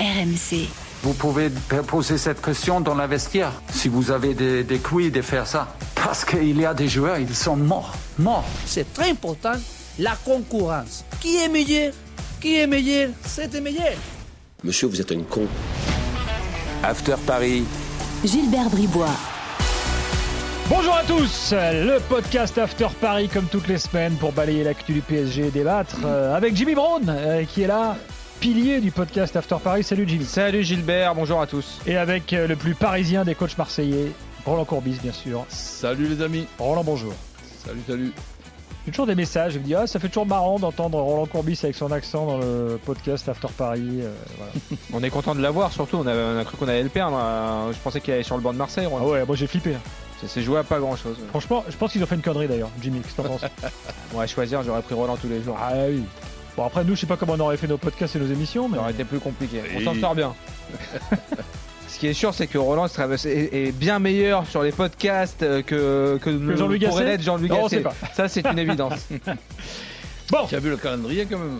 RMC. 0.00 0.66
Vous 1.02 1.12
pouvez 1.14 1.50
poser 1.86 2.16
cette 2.18 2.40
question 2.42 2.80
dans 2.80 2.94
la 2.94 3.06
vestiaire, 3.06 3.52
si 3.70 3.88
vous 3.88 4.10
avez 4.10 4.34
des, 4.34 4.64
des 4.64 4.78
couilles 4.78 5.10
de 5.10 5.22
faire 5.22 5.46
ça. 5.46 5.74
Parce 5.94 6.24
qu'il 6.24 6.58
y 6.58 6.64
a 6.64 6.72
des 6.74 6.88
joueurs, 6.88 7.18
ils 7.18 7.34
sont 7.34 7.56
morts, 7.56 7.94
morts. 8.18 8.44
C'est 8.66 8.92
très 8.92 9.10
important, 9.10 9.52
la 9.98 10.16
concurrence. 10.24 11.04
Qui 11.20 11.36
est 11.36 11.48
meilleur? 11.48 11.92
Qui 12.40 12.58
est 12.58 12.66
meilleur? 12.66 13.10
C'est 13.26 13.52
le 13.52 13.60
meilleur. 13.60 13.92
Monsieur, 14.64 14.88
vous 14.88 15.00
êtes 15.00 15.12
un 15.12 15.20
con. 15.22 15.46
After 16.82 17.16
Paris. 17.26 17.64
Gilbert 18.24 18.70
Bribois. 18.70 19.08
Bonjour 20.68 20.94
à 20.94 21.02
tous, 21.02 21.52
le 21.52 21.98
podcast 21.98 22.56
After 22.56 22.86
Paris 23.00 23.28
comme 23.28 23.46
toutes 23.46 23.66
les 23.66 23.78
semaines 23.78 24.14
pour 24.14 24.32
balayer 24.32 24.62
l'actu 24.62 24.92
du 24.92 25.00
PSG 25.00 25.48
et 25.48 25.50
débattre 25.50 25.96
euh, 26.04 26.36
avec 26.36 26.54
Jimmy 26.54 26.76
Brown 26.76 27.02
euh, 27.08 27.44
qui 27.44 27.62
est 27.62 27.66
là, 27.66 27.96
pilier 28.40 28.80
du 28.80 28.90
podcast 28.90 29.36
After 29.36 29.56
Paris. 29.62 29.84
Salut 29.84 30.04
Jimmy. 30.08 30.24
Salut 30.24 30.62
Gilbert, 30.64 31.14
bonjour 31.14 31.40
à 31.40 31.46
tous. 31.46 31.78
Et 31.86 31.96
avec 31.96 32.32
euh, 32.32 32.46
le 32.46 32.56
plus 32.56 32.74
parisien 32.74 33.24
des 33.24 33.34
coachs 33.34 33.56
marseillais, 33.58 34.12
Roland 34.46 34.64
Courbis 34.64 34.98
bien 35.02 35.12
sûr. 35.12 35.44
Salut 35.48 36.08
les 36.08 36.22
amis. 36.22 36.46
Roland 36.58 36.84
bonjour. 36.84 37.12
Salut, 37.64 37.80
salut. 37.86 38.12
J'ai 38.86 38.92
toujours 38.92 39.06
des 39.06 39.14
messages, 39.14 39.52
je 39.52 39.58
me 39.58 39.64
dis 39.64 39.74
ah 39.74 39.86
ça 39.86 40.00
fait 40.00 40.08
toujours 40.08 40.24
marrant 40.26 40.58
d'entendre 40.58 40.98
Roland 40.98 41.26
Courbis 41.26 41.58
avec 41.62 41.76
son 41.76 41.92
accent 41.92 42.24
dans 42.26 42.38
le 42.38 42.80
podcast 42.84 43.28
After 43.28 43.48
Paris. 43.56 44.00
euh, 44.00 44.10
voilà. 44.38 44.52
On 44.94 45.02
est 45.02 45.10
content 45.10 45.34
de 45.34 45.42
l'avoir, 45.42 45.70
surtout 45.72 45.98
on 45.98 46.06
a, 46.06 46.14
on 46.14 46.38
a 46.38 46.44
cru 46.44 46.56
qu'on 46.56 46.68
allait 46.68 46.82
le 46.82 46.88
perdre. 46.88 47.18
euh, 47.20 47.72
Je 47.72 47.78
pensais 47.78 48.00
qu'il 48.00 48.14
allait 48.14 48.22
sur 48.22 48.36
le 48.36 48.42
banc 48.42 48.52
de 48.54 48.58
Marseille. 48.58 48.88
Ah 48.90 49.04
ouais, 49.04 49.24
moi 49.26 49.36
j'ai 49.36 49.46
flippé. 49.46 49.74
hein. 49.74 49.80
Ça 50.22 50.28
s'est 50.28 50.42
joué 50.42 50.58
à 50.58 50.64
pas 50.64 50.78
grand 50.78 50.96
chose. 50.96 51.16
Franchement, 51.30 51.64
je 51.68 51.76
pense 51.76 51.92
qu'ils 51.92 52.02
ont 52.02 52.06
fait 52.06 52.14
une 52.14 52.20
connerie 52.22 52.46
d'ailleurs, 52.48 52.68
Jimmy, 52.82 53.00
qu'est-ce 53.00 53.14
que 53.16 53.22
t'en 53.22 53.28
penses? 53.28 53.42
Bon, 54.12 54.18
à 54.20 54.26
choisir, 54.26 54.62
j'aurais 54.62 54.82
pris 54.82 54.94
Roland 54.94 55.16
tous 55.16 55.28
les 55.28 55.42
jours. 55.42 55.56
Ah 55.60 55.72
oui. 55.88 56.02
Bon 56.56 56.64
après 56.66 56.84
nous 56.84 56.94
je 56.96 57.00
sais 57.00 57.06
pas 57.06 57.16
comment 57.16 57.34
on 57.34 57.40
aurait 57.40 57.56
fait 57.56 57.66
nos 57.68 57.78
podcasts 57.78 58.16
et 58.16 58.18
nos 58.18 58.26
émissions, 58.32 58.68
mais 58.68 58.76
Ça 58.76 58.82
aurait 58.82 58.92
été 58.92 59.04
plus 59.04 59.18
compliqué. 59.20 59.60
On 59.76 59.80
s'en 59.84 59.94
sort 60.00 60.14
bien. 60.14 60.34
Ce 61.88 61.98
qui 61.98 62.06
est 62.06 62.12
sûr, 62.14 62.32
c'est 62.32 62.46
que 62.46 62.56
Roland 62.56 62.86
est, 62.86 63.26
est 63.26 63.72
bien 63.72 63.98
meilleur 63.98 64.46
sur 64.46 64.62
les 64.62 64.70
podcasts 64.72 65.42
euh, 65.42 65.60
que, 65.60 66.18
que, 66.22 66.30
le- 66.30 66.56
Jean-Louis 66.56 66.78
Gasset 66.78 67.18
Jean-Louis 67.20 67.48
Gasset. 67.48 67.82
Ça, 68.14 68.28
c'est 68.28 68.46
une 68.46 68.58
évidence. 68.58 69.08
bon, 70.30 70.46
Tu 70.48 70.54
as 70.54 70.60
vu 70.60 70.70
le 70.70 70.76
calendrier 70.76 71.26
quand 71.26 71.38
même 71.38 71.58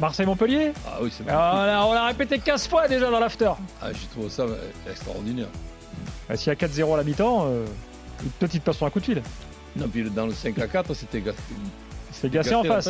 Marseille-Montpellier 0.00 0.72
Ah 0.86 0.98
oui, 1.02 1.12
c'est 1.16 1.24
bon. 1.24 1.30
Ah, 1.32 1.52
on 1.54 1.66
l'a- 1.66 1.86
on 1.86 1.92
l'a 1.92 2.06
répété 2.06 2.38
15 2.38 2.66
fois 2.68 2.88
déjà 2.88 3.10
dans 3.10 3.20
l'after. 3.20 3.52
Ah, 3.80 3.88
je 3.92 4.06
trouve 4.18 4.28
ça 4.30 4.42
euh, 4.42 4.56
extraordinaire. 4.90 5.48
Bah, 6.28 6.36
S'il 6.36 6.48
y 6.48 6.50
a 6.50 6.54
4-0 6.56 6.94
à 6.94 6.96
la 6.96 7.04
mi-temps, 7.04 7.46
euh, 7.48 7.64
peut-être 8.40 8.54
ils 8.54 8.60
te 8.60 8.64
passeront 8.64 8.86
un 8.86 8.90
coup 8.90 9.00
de 9.00 9.04
fil. 9.04 9.22
Non, 9.76 9.86
puis 9.88 10.08
dans 10.10 10.26
le 10.26 10.32
5 10.32 10.58
à 10.58 10.66
4, 10.66 10.94
c'était 10.94 11.22
C'est 12.12 12.30
gassé 12.30 12.54
en 12.54 12.64
face. 12.64 12.88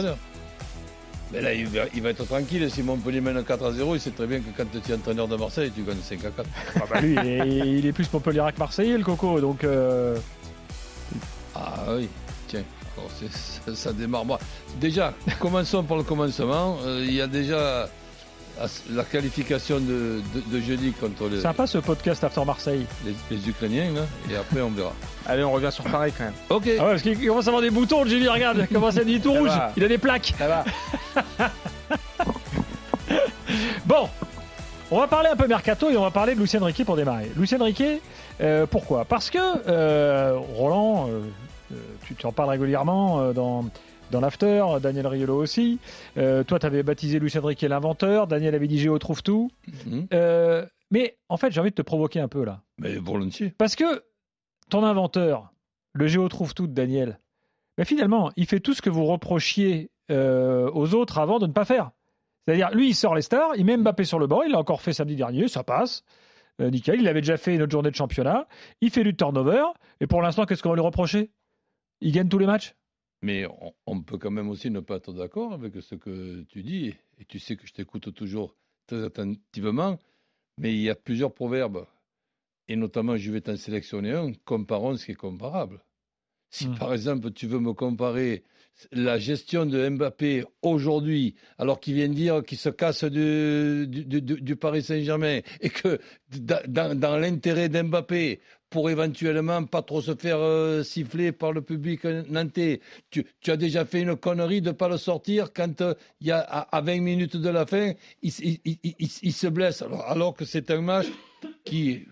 Mais 1.33 1.41
là, 1.41 1.53
il 1.53 1.67
va, 1.67 1.83
il 1.95 2.03
va 2.03 2.11
être 2.11 2.25
tranquille. 2.25 2.71
Si 2.71 2.83
Montpellier 2.83 3.21
mène 3.21 3.43
4 3.43 3.65
à 3.65 3.73
0, 3.73 3.95
il 3.97 4.01
sait 4.01 4.11
très 4.11 4.27
bien 4.27 4.39
que 4.41 4.51
quand 4.57 4.65
tu 4.71 4.91
es 4.91 4.95
entraîneur 4.95 5.27
de 5.27 5.37
Marseille, 5.37 5.73
tu 5.75 5.83
gagnes 5.83 5.97
5 6.03 6.25
à 6.25 6.31
4. 6.31 6.49
Ah 6.77 6.81
bah 6.91 7.01
lui, 7.01 7.15
il 7.15 7.27
est, 7.29 7.49
il 7.79 7.87
est 7.87 7.93
plus 7.93 8.13
Montpellier 8.13 8.45
que 8.55 8.59
Marseillais, 8.59 8.97
le 8.99 9.05
Coco. 9.05 9.41
Donc, 9.41 9.65
euh, 9.65 10.17
Ah 11.55 11.85
oui, 11.97 12.09
tiens. 12.49 12.63
Alors, 12.97 13.11
c'est- 13.19 13.33
ça, 13.71 13.75
ça 13.75 13.93
démarre. 13.93 14.25
Déjà, 14.81 15.15
commençons 15.41 15.83
par 15.83 15.97
le 15.97 16.03
commencement. 16.03 16.79
Euh, 16.85 17.03
Il 17.07 17.15
y 17.15 17.21
a 17.21 17.27
déjà 17.27 17.89
la- 18.61 18.97
la 18.97 19.05
qualification 19.05 19.79
de, 19.81 20.21
de- 20.35 20.57
de 20.57 20.61
jeudi 20.61 20.93
contre 20.93 21.29
les, 21.29 21.41
sympa 21.41 21.67
ce 21.67 21.79
podcast 21.79 22.23
After 22.25 22.45
Marseille. 22.45 22.87
les- 23.05 23.37
les 23.37 23.49
Ukrainiens. 23.49 23.93
là, 23.95 24.03
et 24.31 24.37
après, 24.37 24.61
on 24.61 24.71
verra. 24.71 24.93
Allez, 25.27 25.43
on 25.45 25.53
revient 25.53 25.71
sur 25.73 25.85
Paris 25.85 26.13
quand 26.17 26.25
même. 26.25 26.35
Ok. 26.51 26.65
Ah 26.67 26.85
ouais, 26.85 26.91
parce 26.91 27.03
qu'il 27.03 27.27
commence 27.27 27.47
à 27.47 27.49
avoir 27.49 27.63
des 27.63 27.71
boutons, 27.71 28.05
Jimmy, 28.05 28.29
regarde. 28.29 28.59
Il 28.71 28.75
commence 28.75 28.97
à 28.97 29.03
être 29.03 29.23
tout 29.23 29.33
rouge. 29.33 29.49
va. 29.49 29.73
Il 29.77 29.85
a 29.85 29.89
des 29.89 29.99
plaques. 29.99 30.35
Ça 30.39 30.49
va. 30.49 30.65
Bon, 33.87 34.09
on 34.91 34.99
va 34.99 35.07
parler 35.07 35.29
un 35.31 35.37
peu 35.37 35.47
mercato 35.47 35.91
et 35.91 35.97
on 35.97 36.03
va 36.03 36.11
parler 36.11 36.35
de 36.35 36.41
Lucien 36.41 36.65
Riquet 36.65 36.85
pour 36.85 36.97
démarrer. 36.97 37.31
Lucien 37.37 37.63
Riquet, 37.63 38.01
euh, 38.41 38.67
pourquoi? 38.67 39.05
Parce 39.05 39.31
que 39.31 39.39
euh, 39.69 40.37
Roland, 40.55 41.09
euh, 41.11 41.77
tu, 42.07 42.15
tu 42.15 42.27
en 42.27 42.33
parles 42.33 42.51
régulièrement 42.51 43.21
euh, 43.21 43.33
dans, 43.33 43.67
dans 44.15 44.21
l'after, 44.21 44.65
Daniel 44.81 45.07
Riolo 45.09 45.35
aussi. 45.35 45.79
Euh, 46.17 46.45
toi, 46.45 46.59
tu 46.61 46.67
avais 46.67 46.83
baptisé 46.85 47.19
Lucien 47.19 47.41
Riquet 47.41 47.69
l'inventeur, 47.69 48.29
Daniel 48.29 48.55
avait 48.55 48.69
dit 48.69 48.79
Géo 48.79 48.97
trouve 48.99 49.23
tout. 49.23 49.51
Mhm. 49.87 50.07
Euh, 50.15 50.65
mais 50.91 51.19
en 51.29 51.37
fait, 51.37 51.51
j'ai 51.51 51.61
envie 51.61 51.71
de 51.71 51.75
te 51.75 51.83
provoquer 51.83 52.21
un 52.21 52.29
peu 52.29 52.45
là. 52.45 52.63
Mais 52.79 52.95
volontiers. 52.95 53.53
Parce 53.59 53.75
que 53.75 54.05
ton 54.71 54.85
inventeur, 54.85 55.53
le 55.95 56.07
Géo 56.07 56.29
trouve 56.29 56.55
tout 56.55 56.69
de 56.69 56.73
Daniel, 56.73 57.19
mais 57.77 57.85
finalement, 57.85 58.31
il 58.37 58.47
fait 58.47 58.61
tout 58.61 58.73
ce 58.73 58.83
que 58.83 58.91
vous 58.91 59.05
reprochiez 59.05 59.91
euh, 60.13 60.71
aux 60.73 60.95
autres 60.95 61.19
avant 61.19 61.41
de 61.41 61.49
ne 61.49 61.53
pas 61.53 61.65
faire. 61.65 61.91
C'est-à-dire, 62.47 62.71
lui, 62.71 62.91
il 62.91 62.95
sort 62.95 63.17
les 63.17 63.23
stars, 63.23 63.57
il 63.57 63.65
met 63.65 63.77
Mbappé 63.77 64.05
sur 64.05 64.21
le 64.21 64.29
banc, 64.29 64.43
il 64.43 64.53
l'a 64.53 64.59
encore 64.59 64.81
fait 64.81 64.93
samedi 64.93 65.17
dernier, 65.17 65.49
ça 65.49 65.65
passe. 65.65 66.05
Euh, 66.61 66.71
nickel, 66.71 67.01
il 67.01 67.09
avait 67.09 67.21
déjà 67.21 67.37
fait 67.37 67.57
une 67.57 67.63
autre 67.63 67.73
journée 67.73 67.91
de 67.91 67.97
championnat, 67.97 68.47
il 68.81 68.91
fait 68.91 69.03
du 69.03 69.17
turnover, 69.17 69.65
et 70.01 70.07
pour 70.07 70.23
l'instant, 70.23 70.45
qu'est-ce 70.45 70.63
qu'on 70.63 70.69
va 70.69 70.77
lui 70.77 70.83
reprocher? 70.83 71.33
Il 72.01 72.13
gagne 72.13 72.29
tous 72.29 72.39
les 72.39 72.47
matchs? 72.47 72.77
Mais 73.25 73.47
on, 73.47 73.73
on 73.87 74.03
peut 74.03 74.19
quand 74.19 74.31
même 74.31 74.51
aussi 74.51 74.69
ne 74.71 74.81
pas 74.81 74.97
être 74.97 75.15
d'accord 75.15 75.55
avec 75.55 75.73
ce 75.81 75.95
que 75.95 76.43
tu 76.43 76.63
dis. 76.63 76.95
Et 77.19 77.25
tu 77.27 77.39
sais 77.39 77.57
que 77.57 77.67
je 77.67 77.73
t'écoute 77.73 78.13
toujours 78.13 78.55
très 78.87 79.03
attentivement. 79.03 79.99
Mais 80.59 80.75
il 80.75 80.83
y 80.83 80.91
a 80.91 80.95
plusieurs 80.95 81.33
proverbes. 81.33 81.87
Et 82.69 82.77
notamment, 82.77 83.17
je 83.17 83.33
vais 83.33 83.41
t'en 83.41 83.57
sélectionner 83.57 84.13
un. 84.13 84.33
Comparons 84.45 84.97
ce 84.99 85.07
qui 85.07 85.13
est 85.13 85.15
comparable. 85.15 85.81
Si 86.51 86.67
Hmm. 86.69 86.75
par 86.79 86.93
exemple, 86.93 87.33
tu 87.33 87.47
veux 87.47 87.61
me 87.61 87.73
comparer 87.73 88.45
la 88.93 89.19
gestion 89.19 89.65
de 89.65 89.89
Mbappé 89.89 90.45
aujourd'hui, 90.61 91.35
alors 91.57 91.81
qu'il 91.81 91.95
vient 91.95 92.09
de 92.11 92.15
dire 92.15 92.45
qu'il 92.45 92.59
se 92.59 92.69
casse 92.69 93.05
du, 93.05 93.87
du, 93.89 94.05
du- 94.21 94.41
du 94.41 94.57
Paris 94.57 94.83
Saint-Germain, 94.83 95.41
et 95.63 95.71
que 95.71 95.99
dans- 96.29 96.95
dans 96.99 97.17
l'intérêt 97.17 97.69
d'Mbappé, 97.71 98.41
pour 98.75 98.91
éventuellement 98.91 99.65
pas 99.67 99.83
trop 99.83 100.01
se 100.03 100.17
faire 100.17 100.39
euh, 100.41 100.83
siffler 100.83 101.31
par 101.31 101.53
le 101.53 101.63
public 101.63 102.03
nantais, 102.29 102.81
tu, 103.09 103.25
as 103.47 103.57
déjà 103.57 103.85
fait 103.85 104.01
une 104.03 104.17
connerie 104.17 104.63
de 104.63 104.71
ne 104.71 104.73
pas 104.73 104.89
le 104.89 104.97
sortir 104.97 105.53
quand 105.53 105.81
euh, 105.81 105.95
y 106.21 106.33
a 106.33 106.41
à, 106.41 106.77
à 106.77 106.81
20 106.81 107.01
minutes 107.01 107.37
de 107.37 107.49
la 107.51 107.67
fin, 107.67 107.93
il, 108.21 108.33
se 108.33 109.47
blesse, 109.47 109.85
alors, 110.09 110.35
que 110.35 110.45
c'est 110.45 110.73
un 110.73 110.81
match 110.81 111.07
qui, 111.65 112.09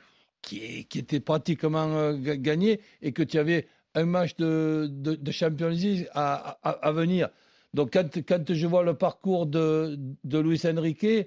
était 0.94 1.18
pratiquement 1.18 1.96
euh, 1.96 2.12
ga- 2.12 2.36
gagné 2.36 2.80
et 3.02 3.10
que 3.10 3.24
tu 3.24 3.40
avais 3.40 3.66
un 3.96 4.04
match 4.04 4.36
de, 4.36 4.86
de, 4.88 5.32
Champions 5.32 5.68
League 5.68 6.08
à, 6.14 6.92
venir. 6.92 7.28
Donc 7.74 7.90
quand, 7.92 8.54
je 8.54 8.66
vois 8.68 8.84
le 8.84 8.94
parcours 8.94 9.46
de, 9.46 9.98
Luis 10.32 10.62
Enrique, 10.64 11.26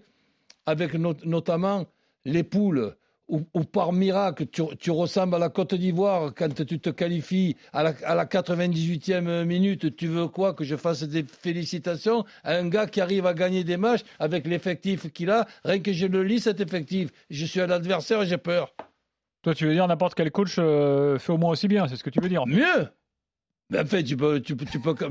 avec 0.65 0.93
not- 0.93 1.25
notamment 1.25 1.87
les 2.23 2.43
poules, 2.43 2.95
où 3.27 3.63
par 3.63 3.91
miracle 3.91 4.45
tu, 4.47 4.61
tu 4.79 4.91
ressembles 4.91 5.35
à 5.35 5.39
la 5.39 5.49
Côte 5.49 5.73
d'Ivoire 5.73 6.33
quand 6.35 6.53
tu 6.65 6.79
te 6.79 6.89
qualifies 6.89 7.55
à 7.73 7.83
la, 7.83 7.93
à 8.05 8.15
la 8.15 8.25
98e 8.25 9.43
minute, 9.45 9.95
tu 9.95 10.07
veux 10.07 10.27
quoi 10.27 10.53
Que 10.53 10.63
je 10.63 10.75
fasse 10.75 11.03
des 11.03 11.23
félicitations 11.23 12.23
à 12.43 12.55
un 12.55 12.67
gars 12.67 12.85
qui 12.85 13.01
arrive 13.01 13.25
à 13.25 13.33
gagner 13.33 13.63
des 13.63 13.77
matchs 13.77 14.01
avec 14.19 14.45
l'effectif 14.45 15.11
qu'il 15.11 15.31
a? 15.31 15.47
Rien 15.63 15.79
que 15.79 15.93
je 15.93 16.05
le 16.05 16.23
lis 16.23 16.41
cet 16.41 16.59
effectif, 16.59 17.09
je 17.29 17.45
suis 17.45 17.61
un 17.61 17.69
adversaire 17.69 18.21
et 18.21 18.25
j'ai 18.27 18.37
peur. 18.37 18.73
Toi, 19.41 19.53
tu 19.53 19.65
veux 19.65 19.73
dire 19.73 19.87
n'importe 19.87 20.15
quel 20.15 20.31
coach 20.31 20.55
euh, 20.57 21.19
fait 21.19 21.31
au 21.31 21.37
moins 21.37 21.51
aussi 21.51 21.67
bien, 21.67 21.87
c'est 21.87 21.95
ce 21.95 22.03
que 22.03 22.09
tu 22.09 22.19
veux 22.19 22.29
dire. 22.29 22.45
Mieux 22.45 22.63
en 22.63 22.73
fait, 22.79 22.91
peux, 23.69 24.03
tu, 24.03 24.15
peux, 24.17 24.39
tu, 24.41 24.55
peux, 24.55 24.65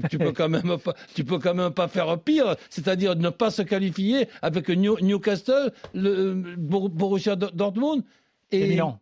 tu, 0.09 0.19
peux 0.19 0.32
quand 0.32 0.48
même 0.48 0.78
pas, 0.78 0.94
tu 1.15 1.25
peux 1.25 1.38
quand 1.38 1.54
même 1.54 1.72
pas 1.72 1.88
faire 1.88 2.19
pire, 2.20 2.56
c'est-à-dire 2.70 3.16
ne 3.16 3.31
pas 3.31 3.50
se 3.50 3.62
qualifier 3.62 4.28
avec 4.42 4.69
New- 4.69 5.00
Newcastle, 5.00 5.72
le 5.94 6.34
Bor- 6.56 6.88
Borussia 6.91 7.37
Do- 7.37 7.50
Dortmund 7.53 8.04
et, 8.53 8.62
Et 8.65 8.69
Milan. 8.69 9.00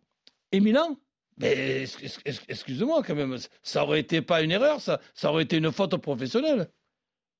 Et 0.51 0.59
Milan 0.59 0.97
Mais 1.37 1.85
excuse-moi 2.47 3.03
quand 3.05 3.15
même, 3.15 3.37
ça 3.61 3.83
aurait 3.83 3.99
été 3.99 4.21
pas 4.21 4.41
une 4.41 4.51
erreur, 4.51 4.81
ça, 4.81 4.99
ça 5.13 5.31
aurait 5.31 5.43
été 5.43 5.57
une 5.57 5.71
faute 5.71 5.95
professionnelle. 5.97 6.69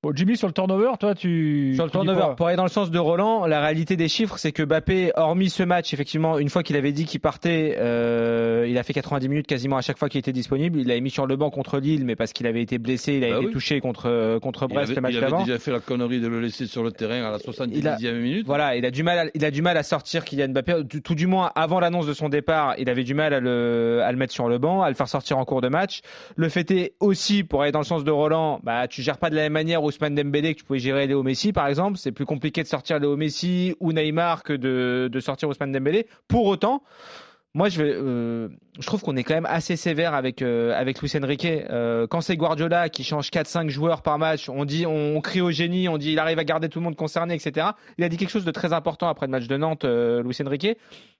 Bon, 0.03 0.12
Jimmy, 0.14 0.36
sur 0.36 0.47
le 0.47 0.53
turnover, 0.53 0.91
toi, 1.00 1.16
tu. 1.16 1.72
Sur 1.75 1.86
le 1.86 1.90
tu 1.90 1.97
turnover, 1.97 2.36
pour 2.36 2.47
aller 2.47 2.58
dans 2.58 2.64
le 2.64 2.69
sens 2.69 2.91
de 2.91 3.00
Roland, 3.00 3.46
la 3.46 3.62
réalité 3.62 3.96
des 3.96 4.09
chiffres, 4.09 4.38
c'est 4.38 4.52
que 4.52 4.62
Bappé, 4.62 5.13
hormis 5.16 5.50
ce 5.50 5.63
match, 5.63 5.94
effectivement, 5.94 6.38
une 6.39 6.50
fois 6.50 6.62
qu'il 6.62 6.75
avait 6.75 6.92
dit 6.92 7.06
qu'il 7.06 7.22
partait, 7.22 7.77
euh, 7.80 8.66
il 8.68 8.77
a 8.77 8.83
fait 8.83 8.92
90 8.92 9.30
minutes 9.30 9.48
quasiment 9.48 9.77
à 9.77 9.81
chaque 9.81 9.98
fois 9.98 10.10
qu'il 10.10 10.19
était 10.19 10.33
disponible. 10.33 10.77
Il 10.81 10.88
l'avait 10.89 11.00
mis 11.00 11.10
sur 11.10 11.25
le 11.25 11.38
banc 11.38 11.50
contre 11.51 11.80
Lille, 11.80 12.04
mais 12.04 12.18
parce 12.18 12.33
qu'il 12.33 12.45
avait 12.48 12.62
été 12.62 12.80
blessé, 12.80 13.13
il 13.13 13.24
a 13.24 13.30
Bah 13.30 13.38
été 13.38 13.45
oui. 13.45 13.51
touché 13.54 13.80
contre, 13.80 14.39
contre 14.39 14.68
Il 14.69 14.74
Brest 14.74 14.88
avait, 14.89 14.95
le 14.95 15.01
match 15.01 15.12
il 15.13 15.18
avait 15.19 15.25
d'avant. 15.31 15.44
déjà 15.45 15.57
fait 15.57 15.72
la 15.72 15.80
connerie 15.80 16.19
de 16.19 16.27
le 16.27 16.42
laisser 16.42 16.66
sur 16.68 16.83
le 16.83 16.92
terrain 16.92 17.24
à 17.24 17.31
la 17.31 17.39
70e 17.39 17.72
Il 17.74 17.88
a- 17.88 18.12
minute. 18.12 18.45
Voilà, 18.45 18.75
il 18.75 18.86
a 18.86 18.92
du 18.92 19.04
mal, 19.04 19.19
à, 19.19 19.25
il 19.33 19.45
a 19.45 19.51
du 19.51 19.62
mal 19.62 19.77
à 19.77 19.83
sortir 19.83 20.25
Kylian 20.25 20.50
Mbappé. 20.50 20.81
Tout, 20.89 21.00
tout 21.00 21.16
du 21.16 21.27
moins, 21.27 21.50
avant 21.56 21.80
l'annonce 21.80 22.07
de 22.07 22.13
son 22.13 22.27
départ, 22.27 22.75
il 22.77 22.89
avait 22.89 23.06
du 23.06 23.13
mal 23.13 23.33
à 23.33 23.39
le, 23.39 24.01
à 24.04 24.12
le 24.12 24.18
mettre 24.18 24.33
sur 24.33 24.50
le 24.50 24.57
banc, 24.57 24.81
à 24.81 24.89
le 24.89 24.95
faire 24.95 25.07
sortir 25.07 25.38
en 25.38 25.45
cours 25.45 25.62
de 25.62 25.69
match. 25.69 26.01
Le 26.36 26.50
fait 26.50 26.69
est 26.72 26.95
aussi, 27.00 27.45
pour 27.45 27.62
aller 27.62 27.72
dans 27.72 27.80
le 27.80 27.86
sens 27.86 28.04
de 28.04 28.12
Roland, 28.12 28.60
bah, 28.63 28.89
tu 28.89 29.01
gères 29.01 29.18
pas 29.18 29.30
de 29.30 29.36
la 29.36 29.44
même 29.44 29.54
manière 29.54 29.81
Ousmane 29.94 30.16
Dembélé 30.16 30.54
que 30.54 30.60
tu 30.60 30.66
pouvais 30.66 30.80
gérer 30.80 31.07
Léo 31.07 31.24
Messi, 31.24 31.54
par 31.54 31.68
exemple. 31.68 31.98
C'est 31.98 32.12
plus 32.12 32.25
compliqué 32.25 32.63
de 32.63 32.68
sortir 32.68 33.00
Léo 33.00 33.16
Messi 33.16 33.75
ou 33.80 33.92
Neymar 33.94 34.44
que 34.44 34.54
de, 34.54 35.10
de 35.12 35.19
sortir 35.19 35.50
Ousmane 35.50 35.72
Dembélé. 35.72 36.07
Pour 36.28 36.45
autant, 36.45 36.84
moi, 37.56 37.69
je, 37.69 37.84
euh, 37.84 38.50
je 38.80 38.88
trouve 38.88 39.04
qu'on 39.04 39.16
est 39.16 39.24
quand 39.24 39.36
même 39.36 39.45
assez 39.45 39.75
sévère 39.75 40.16
avec, 40.16 40.42
euh, 40.42 40.74
avec 40.75 41.00
Luis 41.01 41.12
Enrique. 41.16 41.45
Euh, 41.45 42.07
quand 42.07 42.22
c'est 42.22 42.36
Guardiola 42.36 42.90
qui 42.90 43.04
change 43.04 43.30
4-5 43.30 43.69
joueurs 43.69 44.01
par 44.01 44.18
match, 44.18 44.50
on 44.50 44.66
dit, 44.66 44.88
on, 44.88 45.22
crie 45.22 45.42
au 45.42 45.51
génie, 45.51 45.88
on 45.88 46.00
dit 46.00 46.13
il 46.13 46.19
arrive 46.19 46.39
à 46.39 46.44
garder 46.46 46.68
tout 46.68 46.80
le 46.80 46.86
monde 46.86 46.96
concerné, 46.96 47.36
etc. 47.36 47.68
Il 48.00 48.04
a 48.04 48.10
dit 48.10 48.18
quelque 48.18 48.31
chose 48.31 48.46
de 48.46 48.51
très 48.51 48.74
important 48.74 49.07
après 49.07 49.28
le 49.28 49.31
match 49.31 49.46
de 49.46 49.56
Nantes, 49.56 49.86
Luis 49.86 50.36
Enrique. 50.44 50.68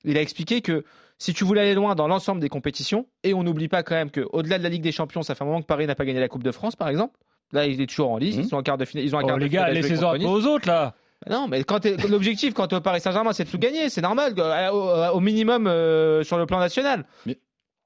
Il 0.06 0.18
a 0.18 0.22
expliqué 0.22 0.62
que 0.62 0.84
si 1.20 1.36
tu 1.36 1.44
voulais 1.44 1.62
aller 1.62 1.76
loin 1.76 1.94
dans 1.94 2.08
l'ensemble 2.08 2.42
des 2.42 2.50
compétitions, 2.50 3.06
et 3.24 3.36
on 3.36 3.44
n'oublie 3.44 3.68
pas 3.68 3.84
quand 3.84 3.96
même 3.96 4.10
qu'au-delà 4.10 4.58
de 4.58 4.64
la 4.64 4.70
Ligue 4.70 4.82
des 4.82 4.92
Champions, 4.92 5.22
ça 5.22 5.36
fait 5.36 5.44
un 5.44 5.48
moment 5.48 5.62
que 5.62 5.68
Paris 5.68 5.86
n'a 5.86 5.94
pas 5.94 6.06
gagné 6.06 6.20
la 6.20 6.30
Coupe 6.30 6.44
de 6.44 6.52
France, 6.52 6.76
par 6.76 6.90
exemple. 6.90 7.16
Là, 7.54 7.66
il 7.68 7.80
est 7.80 7.86
toujours 7.88 8.12
en 8.12 8.18
lice. 8.18 8.36
Ils 8.36 8.48
sont 8.48 8.58
en 8.58 8.64
quart 8.64 8.78
de 8.78 8.84
finale. 8.86 9.06
Ils 9.06 9.16
ont 9.16 9.20
un 9.20 9.24
Oh, 9.24 9.28
quart 9.28 9.38
de 9.38 9.44
les 9.44 9.50
gars, 9.50 9.70
laissez-en 9.70 10.12
contre 10.12 10.16
un 10.16 10.20
peu 10.20 10.26
aux 10.26 10.46
autres, 10.48 10.68
là. 10.68 10.96
non, 11.30 11.48
mais 11.48 11.64
quand 11.64 11.86
l'objectif 12.10 12.54
quand 12.54 12.68
tu 12.68 12.76
es 12.76 12.78
au 12.78 12.82
Paris 12.82 13.00
Saint-Germain, 13.00 13.32
c'est 13.32 13.46
de 13.46 13.50
tout 13.50 13.58
gagner. 13.60 13.90
C'est 13.90 14.02
normal, 14.02 14.34
euh, 14.38 14.72
au, 14.72 15.18
au 15.18 15.20
minimum 15.22 15.68
euh, 15.68 16.24
sur 16.24 16.38
le 16.38 16.46
plan 16.46 16.60
national. 16.60 17.06
Mais- 17.26 17.38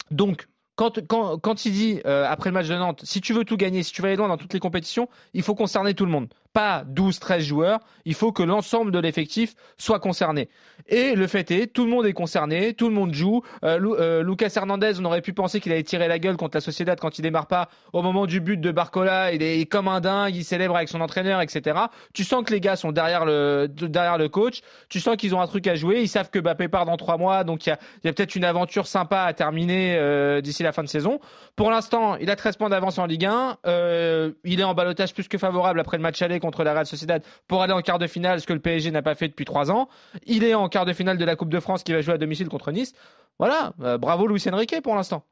Donc, 0.09 0.47
quand, 0.75 0.99
quand, 1.07 1.37
quand 1.39 1.65
il 1.65 1.71
dit 1.73 1.99
euh, 2.05 2.25
après 2.29 2.49
le 2.49 2.53
match 2.53 2.67
de 2.67 2.75
Nantes, 2.75 3.01
si 3.03 3.19
tu 3.19 3.33
veux 3.33 3.43
tout 3.45 3.57
gagner, 3.57 3.83
si 3.83 3.91
tu 3.91 4.01
veux 4.01 4.07
aller 4.07 4.15
loin 4.15 4.27
dans 4.27 4.37
toutes 4.37 4.53
les 4.53 4.59
compétitions, 4.59 5.09
il 5.33 5.41
faut 5.43 5.55
concerner 5.55 5.93
tout 5.95 6.05
le 6.05 6.11
monde. 6.11 6.27
Pas 6.53 6.83
12, 6.87 7.19
13 7.19 7.43
joueurs. 7.43 7.79
Il 8.05 8.13
faut 8.13 8.31
que 8.31 8.43
l'ensemble 8.43 8.91
de 8.91 8.99
l'effectif 8.99 9.53
soit 9.77 9.99
concerné. 9.99 10.49
Et 10.87 11.15
le 11.15 11.27
fait 11.27 11.51
est, 11.51 11.67
tout 11.67 11.83
le 11.85 11.91
monde 11.91 12.05
est 12.05 12.13
concerné, 12.13 12.73
tout 12.73 12.87
le 12.87 12.93
monde 12.95 13.13
joue. 13.13 13.41
Euh, 13.63 13.79
euh, 13.99 14.23
Lucas 14.23 14.51
Hernandez, 14.55 14.93
on 14.99 15.05
aurait 15.05 15.21
pu 15.21 15.33
penser 15.33 15.59
qu'il 15.59 15.71
allait 15.71 15.83
tirer 15.83 16.07
la 16.07 16.17
gueule 16.19 16.37
contre 16.37 16.57
la 16.57 16.61
Sociedad 16.61 16.99
quand 16.99 17.19
il 17.19 17.21
démarre 17.21 17.47
pas. 17.47 17.69
Au 17.93 18.01
moment 18.01 18.25
du 18.25 18.39
but 18.39 18.57
de 18.59 18.71
Barcola, 18.71 19.33
il 19.33 19.43
est 19.43 19.65
comme 19.65 19.87
un 19.87 19.99
dingue, 19.99 20.35
il 20.35 20.43
célèbre 20.43 20.75
avec 20.75 20.89
son 20.89 21.01
entraîneur, 21.01 21.41
etc. 21.41 21.77
Tu 22.13 22.23
sens 22.23 22.43
que 22.43 22.53
les 22.53 22.61
gars 22.61 22.75
sont 22.75 22.91
derrière 22.91 23.25
le, 23.25 23.67
de- 23.67 23.87
derrière 23.87 24.17
le 24.17 24.29
coach. 24.29 24.61
Tu 24.89 24.99
sens 24.99 25.17
qu'ils 25.17 25.35
ont 25.35 25.41
un 25.41 25.47
truc 25.47 25.67
à 25.67 25.75
jouer. 25.75 26.01
Ils 26.01 26.07
savent 26.07 26.29
que 26.29 26.39
Mbappé 26.39 26.67
part 26.69 26.85
dans 26.85 26.97
trois 26.97 27.17
mois, 27.17 27.43
donc 27.43 27.65
il 27.65 27.69
y 27.69 27.71
a, 27.73 27.79
y 28.03 28.07
a 28.07 28.13
peut-être 28.13 28.35
une 28.35 28.45
aventure 28.45 28.87
sympa 28.87 29.21
à 29.23 29.33
terminer 29.33 29.95
euh, 29.97 30.41
d'ici 30.41 30.63
la 30.63 30.71
fin 30.71 30.83
de 30.83 30.87
saison. 30.89 31.19
Pour 31.55 31.69
l'instant, 31.71 32.15
il 32.15 32.29
a 32.29 32.35
13 32.35 32.55
points 32.57 32.69
d'avance 32.69 32.97
en 32.97 33.05
Ligue 33.05 33.25
1. 33.25 33.57
Euh, 33.65 34.31
il 34.43 34.59
est 34.59 34.63
en 34.63 34.73
balotage 34.73 35.13
plus 35.13 35.27
que 35.27 35.37
favorable 35.37 35.79
après 35.79 35.97
le 35.97 36.03
match 36.03 36.21
aller 36.21 36.36
contre 36.39 36.63
la 36.63 36.73
Real 36.73 36.85
Sociedad 36.85 37.23
pour 37.47 37.61
aller 37.61 37.73
en 37.73 37.81
quart 37.81 37.99
de 37.99 38.07
finale, 38.07 38.41
ce 38.41 38.47
que 38.47 38.53
le 38.53 38.59
PSG 38.59 38.91
n'a 38.91 39.01
pas 39.01 39.15
fait 39.15 39.27
depuis 39.27 39.45
trois 39.45 39.71
ans. 39.71 39.87
Il 40.25 40.43
est 40.43 40.53
en 40.53 40.69
quart 40.69 40.85
de 40.85 40.93
finale 40.93 41.17
de 41.17 41.25
la 41.25 41.35
Coupe 41.35 41.49
de 41.49 41.59
France 41.59 41.83
qui 41.83 41.91
va 41.93 42.01
jouer 42.01 42.13
à 42.13 42.17
domicile 42.17 42.49
contre 42.49 42.71
Nice. 42.71 42.93
Voilà, 43.39 43.73
Euh, 43.81 43.97
bravo 43.97 44.27
Luis 44.27 44.43
Enrique 44.51 44.75
pour 44.81 44.95
l'instant. 44.95 45.23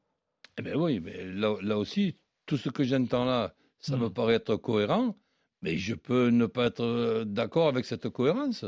Eh 0.58 0.62
ben 0.62 0.76
oui, 0.76 1.00
mais 1.00 1.24
là, 1.26 1.56
là 1.62 1.78
aussi, 1.78 2.16
tout 2.46 2.58
ce 2.58 2.70
que 2.70 2.84
j'entends 2.84 3.26
là, 3.26 3.54
ça 3.80 3.98
me 3.98 4.10
paraît 4.10 4.36
être 4.36 4.56
cohérent, 4.56 5.16
mais 5.62 5.78
je 5.78 5.96
peux 5.96 6.30
ne 6.30 6.46
pas 6.46 6.66
être 6.68 6.84
euh, 6.84 7.26
d'accord 7.26 7.68
avec 7.68 7.86
cette 7.86 8.10
cohérence. 8.10 8.66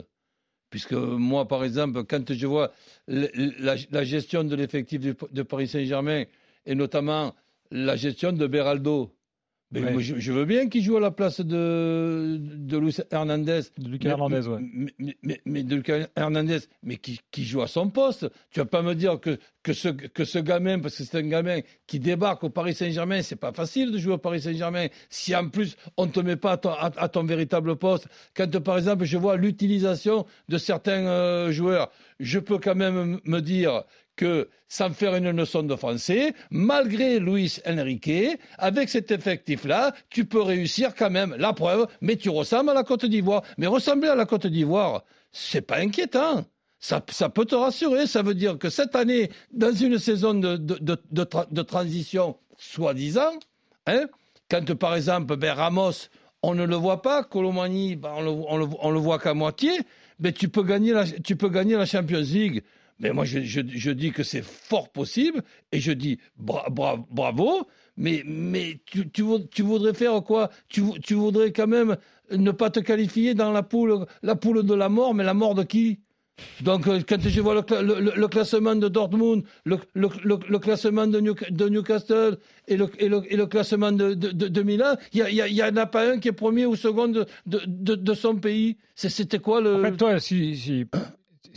Puisque 0.69 0.93
moi, 0.93 1.47
par 1.47 1.63
exemple, 1.63 2.03
quand 2.03 2.33
je 2.33 2.45
vois 2.45 2.71
la, 3.07 3.75
la 3.89 4.03
gestion 4.03 4.43
de 4.43 4.53
l'effectif 4.55 4.99
de 4.99 5.41
Paris 5.43 5.67
Saint-Germain, 5.69 6.25
et 6.65 6.75
notamment 6.75 7.33
la 7.71 7.95
gestion 7.95 8.33
de 8.33 8.47
Beraldo, 8.47 9.15
mais 9.71 9.81
Ouais. 9.81 10.01
je, 10.01 10.15
je 10.17 10.31
veux 10.31 10.45
bien 10.45 10.69
qu'il 10.69 10.81
joue 10.81 10.95
à 10.97 10.99
la 11.01 11.11
place 11.11 11.41
de, 11.41 12.37
de 12.39 12.77
Luis 12.77 12.95
Hernandez. 13.11 13.61
De 13.77 13.89
Lucas 13.89 14.05
Mais- 14.05 14.11
Hernandez, 14.11 14.47
ouais. 14.47 14.59
Mais, 15.23 15.41
mais- 15.45 15.63
de 15.63 15.75
Lucas 15.75 16.07
Hernandez, 16.15 16.59
mais 16.83 16.95
qui, 16.97 17.19
qui 17.31 17.43
joue 17.43 17.61
à 17.61 17.67
son 17.67 17.89
poste. 17.89 18.29
Tu 18.51 18.59
vas 18.59 18.65
pas 18.65 18.81
me 18.81 18.95
dire 18.95 19.19
que, 19.19 19.37
que, 19.63 19.73
ce, 19.73 19.89
que 19.89 20.23
ce 20.23 20.39
gamin, 20.39 20.79
parce 20.79 20.97
que 20.97 21.03
c'est 21.03 21.17
un 21.17 21.27
gamin 21.27 21.59
qui 21.85 21.99
débarque 21.99 22.43
au 22.45 22.49
Paris 22.49 22.73
Saint-Germain, 22.73 23.21
c'est 23.21 23.35
pas 23.35 23.51
facile 23.51 23.91
de 23.91 23.97
jouer 23.97 24.13
au 24.13 24.17
Paris 24.17 24.41
Saint-Germain. 24.41 24.87
Si 25.09 25.35
en 25.35 25.49
plus 25.49 25.75
on 25.97 26.05
ne 26.05 26.11
te 26.11 26.19
met 26.21 26.37
pas 26.37 26.53
à 26.53 26.57
ton, 26.57 26.69
à- 26.71 26.91
à 26.97 27.09
ton 27.09 27.23
véritable 27.25 27.75
poste, 27.75 28.07
quand 28.35 28.49
par 28.61 28.77
exemple 28.77 29.03
je 29.05 29.17
vois 29.17 29.35
l'utilisation 29.37 30.25
de 30.47 30.57
certains 30.57 31.05
euh, 31.07 31.51
joueurs, 31.51 31.91
je 32.19 32.39
peux 32.39 32.57
quand 32.57 32.75
même 32.75 33.19
me 33.25 33.39
dire 33.41 33.83
que 34.17 34.49
sans 34.67 34.89
faire 34.91 35.15
une 35.15 35.31
leçon 35.31 35.63
de 35.63 35.75
français, 35.77 36.33
malgré 36.51 37.19
Luis 37.19 37.59
Enrique, 37.65 38.37
avec 38.57 38.89
cet 38.89 39.11
effectif-là, 39.11 39.93
tu 40.09 40.25
peux 40.25 40.41
réussir 40.41 40.93
quand 40.93 41.09
même. 41.09 41.33
La 41.39 41.53
preuve, 41.53 41.87
mais 42.01 42.17
tu 42.17 42.29
ressembles 42.29 42.71
à 42.71 42.73
la 42.73 42.83
Côte 42.83 43.05
d'Ivoire. 43.05 43.43
Mais 43.57 43.67
ressembler 43.67 44.09
à 44.09 44.15
la 44.15 44.25
Côte 44.25 44.47
d'Ivoire, 44.47 45.05
c'est 45.31 45.61
pas 45.61 45.77
inquiétant. 45.77 46.43
Ça, 46.79 47.03
ça 47.09 47.29
peut 47.29 47.45
te 47.45 47.55
rassurer. 47.55 48.07
Ça 48.07 48.21
veut 48.21 48.35
dire 48.35 48.57
que 48.57 48.69
cette 48.69 48.95
année, 48.95 49.31
dans 49.53 49.73
une 49.73 49.97
saison 49.97 50.33
de, 50.33 50.57
de, 50.57 50.77
de, 50.81 50.97
de 51.11 51.23
tra- 51.23 51.51
de 51.51 51.61
transition, 51.61 52.35
soi-disant, 52.57 53.31
hein, 53.85 54.07
quand 54.51 54.75
par 54.75 54.95
exemple 54.95 55.37
ben, 55.37 55.53
Ramos, 55.53 56.09
on 56.43 56.55
ne 56.55 56.65
le 56.65 56.75
voit 56.75 57.01
pas, 57.01 57.23
Colomani, 57.23 57.95
ben, 57.95 58.11
on, 58.17 58.21
le, 58.57 58.65
le, 58.65 58.71
on 58.81 58.91
le 58.91 58.99
voit 58.99 59.17
qu'à 59.17 59.33
moitié, 59.33 59.71
mais 60.19 60.33
tu 60.33 60.49
peux 60.49 60.63
gagner 60.63 60.91
la, 60.91 61.05
tu 61.05 61.35
peux 61.35 61.49
gagner 61.49 61.75
la 61.75 61.85
Champions 61.85 62.19
League. 62.19 62.63
Mais 62.99 63.11
moi, 63.11 63.25
je, 63.25 63.41
je, 63.41 63.61
je 63.67 63.91
dis 63.91 64.11
que 64.11 64.23
c'est 64.23 64.43
fort 64.43 64.89
possible 64.91 65.43
et 65.71 65.79
je 65.79 65.91
dis 65.91 66.17
bra- 66.37 66.69
bra- 66.69 67.05
bravo. 67.11 67.67
Mais, 67.95 68.23
mais 68.25 68.79
tu, 68.85 69.09
tu, 69.09 69.23
tu 69.51 69.61
voudrais 69.61 69.93
faire 69.93 70.23
quoi? 70.23 70.49
Tu, 70.69 70.81
tu 71.03 71.13
voudrais 71.13 71.51
quand 71.51 71.67
même 71.67 71.97
ne 72.31 72.51
pas 72.51 72.69
te 72.69 72.79
qualifier 72.79 73.33
dans 73.33 73.51
la 73.51 73.63
poule, 73.63 74.05
la 74.23 74.35
poule 74.35 74.63
de 74.65 74.73
la 74.73 74.89
mort, 74.89 75.13
mais 75.13 75.23
la 75.23 75.33
mort 75.33 75.55
de 75.55 75.63
qui? 75.63 75.99
Donc, 76.61 76.87
euh, 76.87 77.01
quand 77.07 77.19
je 77.19 77.41
vois 77.41 77.55
le, 77.55 77.81
le- 77.81 78.11
le- 78.15 78.27
classement 78.27 78.75
de 78.75 78.87
Dortmund, 78.87 79.43
le, 79.65 79.77
le- 79.95 80.59
classement 80.59 81.07
de, 81.07 81.19
New- 81.19 81.33
de 81.49 81.69
Newcastle 81.69 82.37
et 82.67 82.77
le, 82.77 82.89
et 82.99 83.09
et 83.33 83.47
classement 83.47 83.91
de, 83.91 84.13
de, 84.13 84.29
de- 84.31 84.61
Milan, 84.61 84.95
il 85.13 85.23
n'y 85.51 85.63
en 85.63 85.75
a 85.77 85.85
pas 85.87 86.11
un 86.11 86.19
qui 86.19 86.27
est 86.27 86.33
premier 86.33 86.67
ou 86.67 86.75
second 86.75 87.07
de, 87.07 87.25
son 88.13 88.35
pays. 88.35 88.77
C'était 88.95 89.39
quoi 89.39 89.61
le. 89.61 89.85
En 89.85 89.95
toi, 89.95 90.19
si- 90.19 90.85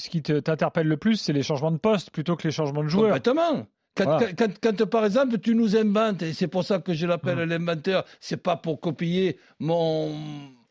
ce 0.00 0.10
qui 0.10 0.22
te- 0.22 0.40
t'interpelle 0.40 0.86
le 0.88 0.96
plus, 0.96 1.16
c'est 1.16 1.32
les 1.32 1.42
changements 1.42 1.70
de 1.70 1.78
poste 1.78 2.10
plutôt 2.10 2.36
que 2.36 2.48
les 2.48 2.52
changements 2.52 2.82
de 2.82 2.88
joueurs. 2.88 3.14
Complètement. 3.14 3.66
Quand, 3.96 4.04
Voilà. 4.04 4.32
quand- 4.32 4.52
quand- 4.60 4.76
quand, 4.78 4.86
par 4.86 5.04
exemple, 5.04 5.38
tu 5.38 5.54
nous 5.54 5.76
inventes, 5.76 6.22
et 6.22 6.32
c'est 6.32 6.46
pour 6.48 6.64
ça 6.64 6.78
que 6.78 6.94
je 6.94 7.06
l'appelle 7.06 7.38
Hum. 7.40 7.48
l'inventeur, 7.48 8.04
c'est 8.20 8.36
pas 8.42 8.56
pour 8.56 8.80
copier 8.80 9.36
mon, 9.58 10.12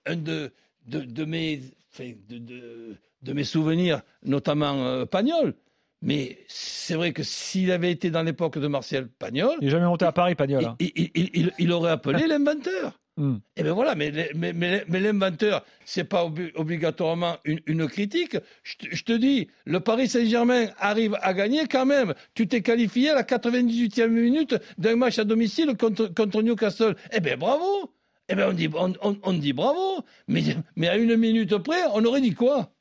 un 0.05 0.15
de, 0.15 0.51
de, 0.87 0.99
de 1.01 1.25
mes, 1.25 1.61
enfin, 1.93 2.11
de, 2.29 2.37
de- 2.37 2.95
de 3.21 3.33
mes 3.33 3.43
souvenirs, 3.43 4.01
notamment 4.23 4.73
euh, 4.85 5.05
Pagnol. 5.05 5.53
Mais 6.01 6.37
c'est 6.47 6.95
vrai 6.95 7.11
que 7.11 7.23
s'il 7.23 7.71
avait 7.71 7.91
été 7.91 8.09
dans 8.09 8.23
l'époque 8.23 8.57
de 8.57 8.67
Martial 8.67 9.09
Pagnol, 9.09 9.55
Il 9.59 9.65
n'est 9.65 9.69
jamais 9.71 9.85
monté 9.85 10.05
à 10.05 10.13
Paris, 10.13 10.33
Pagnol. 10.35 10.63
hein. 10.63 10.75
il, 10.79 10.91
il- 10.95 11.11
il- 11.13 11.29
il- 11.33 11.51
il 11.59 11.71
aurait 11.73 11.91
appelé 11.91 12.25
l'inventeur. 12.27 12.97
Hmm. 13.19 13.39
Et 13.57 13.63
bien 13.63 13.73
voilà, 13.73 13.95
mais, 13.95 14.13
mais, 14.33 14.53
mais, 14.53 14.85
mais 14.87 14.99
l'inventeur, 15.01 15.65
c'est 15.83 16.05
pas 16.05 16.23
obli- 16.25 16.53
obligatoirement 16.55 17.35
une, 17.43 17.59
une 17.65 17.85
critique. 17.85 18.37
Je 18.63 18.77
te, 18.77 18.95
je 18.95 19.03
te 19.03 19.11
dis, 19.11 19.49
le 19.65 19.81
Paris 19.81 20.07
Saint-Germain 20.07 20.67
arrive 20.77 21.17
à 21.21 21.33
gagner 21.33 21.67
quand 21.67 21.85
même. 21.85 22.13
Tu 22.33 22.47
t'es 22.47 22.61
qualifié 22.61 23.09
à 23.09 23.15
la 23.15 23.23
98e 23.23 24.07
minute 24.07 24.55
d'un 24.77 24.95
match 24.95 25.19
à 25.19 25.25
domicile 25.25 25.75
contre, 25.77 26.07
contre 26.07 26.41
Newcastle. 26.41 26.95
Eh 27.11 27.19
bien 27.19 27.35
bravo 27.35 27.91
Eh 28.29 28.35
bien 28.35 28.47
on 28.47 28.53
dit, 28.53 28.69
on, 28.73 28.93
on- 29.01 29.19
on 29.21 29.33
dit 29.33 29.51
bravo 29.51 30.01
mais, 30.29 30.41
mais 30.77 30.87
à 30.87 30.95
une 30.95 31.17
minute 31.17 31.57
près, 31.57 31.81
on 31.93 32.05
aurait 32.05 32.21
dit 32.21 32.33
quoi? 32.35 32.71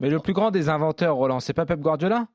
Mais 0.00 0.10
le 0.10 0.18
plus 0.18 0.32
grand 0.32 0.50
des 0.50 0.68
inventeurs, 0.68 1.14
Roland, 1.14 1.38
c'est 1.38 1.52
pas 1.54 1.64
Pep 1.64 1.78
Guardiola? 1.78 2.26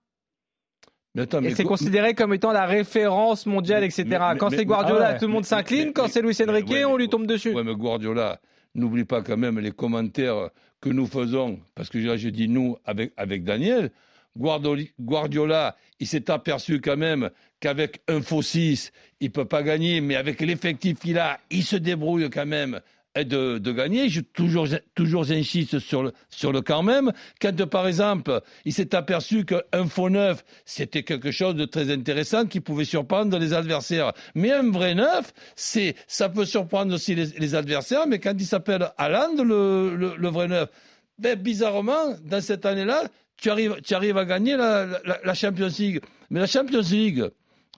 Attends, 1.22 1.42
Et 1.44 1.56
c'est 1.56 1.64
co- 1.64 1.70
considéré 1.70 2.14
comme 2.14 2.34
étant 2.34 2.52
la 2.52 2.66
référence 2.66 3.46
mondiale, 3.46 3.82
Mais- 3.82 3.88
etc. 3.88 4.04
mais- 4.08 4.38
quand 4.38 4.50
mais- 4.52 4.58
c'est 4.58 4.66
Guardiola, 4.66 5.08
ah 5.08 5.12
ouais. 5.14 5.18
tout 5.20 5.26
le 5.28 5.32
monde 5.32 5.46
s'incline. 5.46 5.94
Quand 5.94 6.08
c'est 6.08 6.22
Luis 6.22 6.38
Enrique, 6.48 6.70
ouais, 6.70 6.86
on 6.86 6.98
lui 6.98 7.10
tombe 7.10 7.26
dessus. 7.28 7.54
Ouais, 7.54 7.64
mais 7.64 7.76
Guardiola, 7.76 8.40
n'oublie 8.76 9.06
pas 9.06 9.22
quand 9.22 9.38
même 9.38 9.60
les 9.60 9.72
commentaires 9.72 10.50
que 10.82 10.90
nous 10.90 11.08
faisons, 11.08 11.60
parce 11.76 11.90
que 11.90 11.98
là 11.98 12.18
je 12.18 12.30
dis 12.30 12.48
nous 12.50 12.78
avec, 12.86 13.12
avec 13.18 13.44
Daniel. 13.44 13.92
Guardoli- 14.38 14.92
Guardiola, 15.00 15.78
il 16.02 16.08
s'est 16.08 16.30
aperçu 16.30 16.82
quand 16.82 16.98
même 16.98 17.30
qu'avec 17.62 18.02
un 18.10 18.22
faux 18.22 18.42
6, 18.42 18.92
il 19.22 19.32
peut 19.32 19.46
pas 19.46 19.64
gagner, 19.64 20.02
mais 20.02 20.16
avec 20.18 20.42
l'effectif 20.42 21.00
qu'il 21.00 21.18
a, 21.18 21.40
il 21.50 21.64
se 21.64 21.78
débrouille 21.78 22.30
quand 22.30 22.46
même 22.46 22.82
de, 23.24 23.58
de 23.58 23.72
gagner. 23.72 24.10
Je, 24.10 24.22
toujours, 24.22 24.68
toujours 24.94 25.24
j'insiste 25.24 25.80
sur 25.80 26.04
le, 26.04 26.14
sur 26.30 26.52
le 26.52 26.62
quand 26.62 26.84
même. 26.84 27.12
Quand, 27.42 27.56
par 27.68 27.88
exemple, 27.88 28.42
il 28.66 28.74
s'est 28.74 28.94
aperçu 28.96 29.46
qu'un 29.46 29.88
faux 29.88 30.10
neuf, 30.10 30.44
c'était 30.66 31.04
quelque 31.04 31.32
chose 31.32 31.56
de 31.56 31.66
très 31.66 31.92
intéressant 31.92 32.46
qui 32.46 32.60
pouvait 32.60 32.86
surprendre 32.86 33.38
les 33.38 33.54
adversaires. 33.54 34.14
Mais 34.34 34.52
un 34.52 34.70
vrai 34.72 34.96
neuf, 34.96 35.34
c'est, 35.56 35.96
ça 36.08 36.30
peut 36.30 36.46
surprendre 36.46 36.94
aussi 36.94 37.16
les, 37.16 37.56
adversaires, 37.56 38.08
mais 38.08 38.20
quand 38.20 38.34
il 38.38 38.46
s'appelle 38.46 38.90
Haaland, 38.98 39.44
le, 39.44 40.16
le, 40.18 40.30
vrai 40.30 40.48
neuf, 40.48 40.70
ben, 41.20 41.40
bizarrement, 41.40 42.16
dans 42.24 42.42
cette 42.42 42.66
année-là, 42.66 43.04
tu 43.38 43.50
arrives, 43.50 43.80
tu 43.84 43.94
arrives 43.94 44.18
à 44.18 44.26
gagner 44.26 44.58
la, 44.58 44.88
la 45.24 45.34
Champions 45.34 45.70
League. 45.80 46.02
Mais 46.30 46.40
la 46.40 46.48
Champions 46.48 46.82
League, 46.82 47.24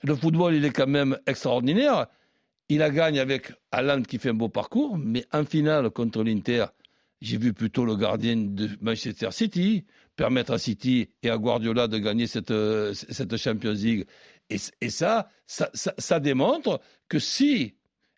le 0.03 0.15
football, 0.15 0.55
il 0.55 0.65
est 0.65 0.71
quand 0.71 0.87
même 0.87 1.17
extraordinaire. 1.27 2.07
Il 2.69 2.79
la 2.79 2.89
gagne 2.89 3.19
avec 3.19 3.53
Haaland 3.71 4.01
qui 4.03 4.17
fait 4.17 4.29
un 4.29 4.33
beau 4.33 4.49
parcours, 4.49 4.97
mais 4.97 5.25
en 5.31 5.45
finale 5.45 5.89
contre 5.89 6.23
l'Inter, 6.23 6.65
j'ai 7.21 7.37
vu 7.37 7.53
plutôt 7.53 7.85
le 7.85 7.95
gardien 7.95 8.35
de 8.35 8.69
Manchester 8.81 9.29
City 9.31 9.85
permettre 10.17 10.51
à 10.51 10.57
City 10.57 11.09
et 11.23 11.29
à 11.29 11.37
Guardiola 11.37 11.87
de 11.87 11.97
gagner 11.99 12.27
cette, 12.27 12.51
euh, 12.51 12.93
cette 12.93 13.37
Champions 13.37 13.71
League. 13.71 14.05
Et, 14.49 14.89
ça, 14.89 15.29
ça, 15.45 16.19
démontre 16.19 16.79
que 17.09 17.19
si 17.19 17.75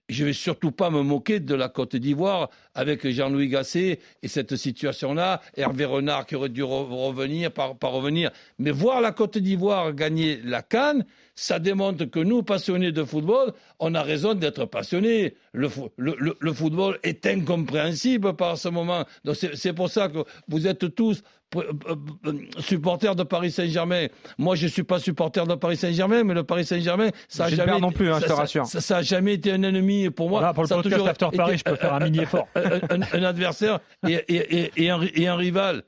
je 0.07 0.25
vais 0.25 0.33
surtout 0.33 0.71
pas 0.71 0.91
me 0.91 1.01
moquer 1.01 1.39
de 1.39 1.55
la 1.55 1.69
Côte 1.69 1.95
d'Ivoire 1.95 2.49
avec 2.75 3.07
Jean-Louis 3.07 3.49
Gasset 3.49 3.99
et 4.21 4.27
cette 4.27 4.55
situation-là, 4.55 5.41
Hervé 5.55 5.85
Renard 5.85 6.27
qui 6.27 6.35
aurait 6.35 6.49
dû 6.49 6.63
revenir, 6.63 7.51
pas, 7.51 7.75
revenir. 7.81 8.31
Mais 8.59 8.71
voir 8.71 9.01
la 9.01 9.11
Côte 9.11 9.39
d'Ivoire 9.39 9.93
gagner 9.93 10.39
la 10.43 10.61
Cannes, 10.61 11.03
ça 11.39 11.57
démontre 11.57 12.03
que 12.03 12.19
nous, 12.19 12.43
passionnés 12.43 12.91
de 12.91 13.05
football, 13.05 13.53
on 13.79 13.95
a 13.95 14.01
raison 14.01 14.33
d'être 14.33 14.65
passionnés. 14.65 15.35
Le, 15.53 15.69
le, 15.97 16.53
football 16.53 16.99
est 17.01 17.25
incompréhensible 17.25 18.35
par 18.35 18.57
ce 18.57 18.67
moment. 18.67 19.05
C'est 19.33 19.71
pour 19.71 19.89
ça 19.89 20.09
que 20.09 20.25
vous 20.49 20.67
êtes 20.67 20.93
tous 20.93 21.23
euh, 21.55 21.63
euh, 22.27 22.33
supporter 22.59 23.15
de 23.15 23.23
Paris 23.23 23.51
Saint-Germain. 23.51 24.07
Moi, 24.37 24.55
je 24.57 24.67
suis 24.67 24.83
pas 24.83 24.99
supporter 24.99 25.47
de 25.47 25.55
Paris 25.55 25.77
Saint-Germain, 25.77 26.25
mais 26.25 26.33
le 26.33 26.43
Paris 26.43 26.65
Saint-Germain, 26.65 27.09
ça 27.29 27.45
a 27.45 27.49
jamais 27.49 27.79
non 27.79 27.93
plus, 27.93 28.11
hein, 28.11 28.19
ça, 28.19 28.45
ça, 28.45 28.81
ça, 28.81 28.97
a 28.97 29.01
jamais 29.01 29.35
été 29.35 29.53
un 29.53 29.63
ennemi 29.63 30.09
pour 30.09 30.29
moi. 30.29 30.53
pour 30.53 30.63
le 30.63 30.67
podcast 30.67 30.89
toujours 30.89 31.07
After 31.07 31.29
Paris, 31.37 31.57
je 31.59 31.63
peux 31.63 31.77
faire 31.77 31.93
un 31.93 32.01
mini 32.01 32.19
effort. 32.19 32.49
Un, 32.55 33.23
adversaire 33.23 33.79
et, 34.05 34.15
et, 34.27 34.71
et, 34.75 34.89
un, 34.89 35.01
et, 35.01 35.27
un, 35.27 35.35
rival. 35.37 35.83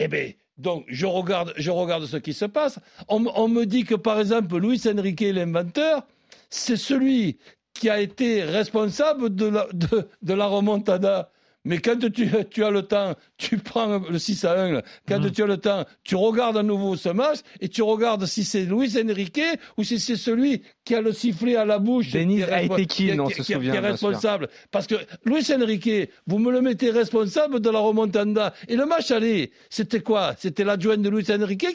Eh 0.00 0.08
ben. 0.08 0.32
Donc, 0.60 0.84
je 0.88 1.06
regarde, 1.06 2.06
ce 2.06 2.16
qui 2.18 2.34
se 2.34 2.44
passe. 2.44 2.78
On, 3.08 3.48
me 3.48 3.64
dit 3.64 3.84
que, 3.84 3.94
par 3.94 4.20
exemple, 4.20 4.58
Luis 4.58 4.82
Enrique, 4.86 5.20
l'inventeur, 5.20 6.06
c'est 6.50 6.76
celui 6.76 7.38
qui 7.72 7.88
a 7.88 8.00
été 8.00 8.42
responsable 8.42 9.34
de 9.34 10.34
la 10.34 10.46
remontada. 10.46 11.30
Mais 11.64 11.78
quand 11.78 11.96
tu, 11.98 12.28
tu, 12.50 12.64
as 12.64 12.70
le 12.70 12.82
temps, 12.82 13.14
tu 13.36 13.58
prends 13.58 13.98
le 13.98 14.18
6 14.18 14.44
à 14.44 14.62
1, 14.62 14.82
quand 15.06 15.20
mm. 15.20 15.30
tu 15.30 15.42
as 15.42 15.46
le 15.46 15.56
temps, 15.58 15.84
tu 16.04 16.16
regardes 16.16 16.56
à 16.56 16.62
nouveau 16.62 16.96
ce 16.96 17.10
match 17.10 17.40
et 17.60 17.68
tu 17.68 17.82
regardes 17.82 18.24
si 18.26 18.44
c'est 18.44 18.62
Luis 18.62 18.96
Enrique 18.98 19.42
ou 19.76 19.84
si 19.84 20.00
c'est 20.00 20.16
celui 20.16 20.62
qui 20.84 20.94
a 20.94 21.02
le 21.02 21.12
sifflet 21.12 21.56
à 21.56 21.64
la 21.64 21.78
bouche. 21.78 22.12
Denis 22.12 22.42
a 22.44 22.62
été 22.62 22.86
qui, 22.86 23.12
on 23.18 23.28
se 23.28 23.42
souvient. 23.42 23.72
Qui 23.72 23.76
est 23.76 23.80
responsable. 23.80 24.48
Parce 24.70 24.86
que 24.86 24.94
Luis 25.24 25.46
Enrique, 25.52 26.10
vous 26.26 26.38
me 26.38 26.50
le 26.50 26.62
mettez 26.62 26.90
responsable 26.90 27.60
de 27.60 27.70
la 27.70 27.78
remontada. 27.78 28.54
Et 28.68 28.76
le 28.76 28.86
match 28.86 29.10
aller, 29.10 29.52
c'était 29.68 30.00
quoi? 30.00 30.34
C'était 30.38 30.64
l'adjoint 30.64 30.96
de 30.96 31.08
Luis 31.08 31.26
Enrique 31.30 31.66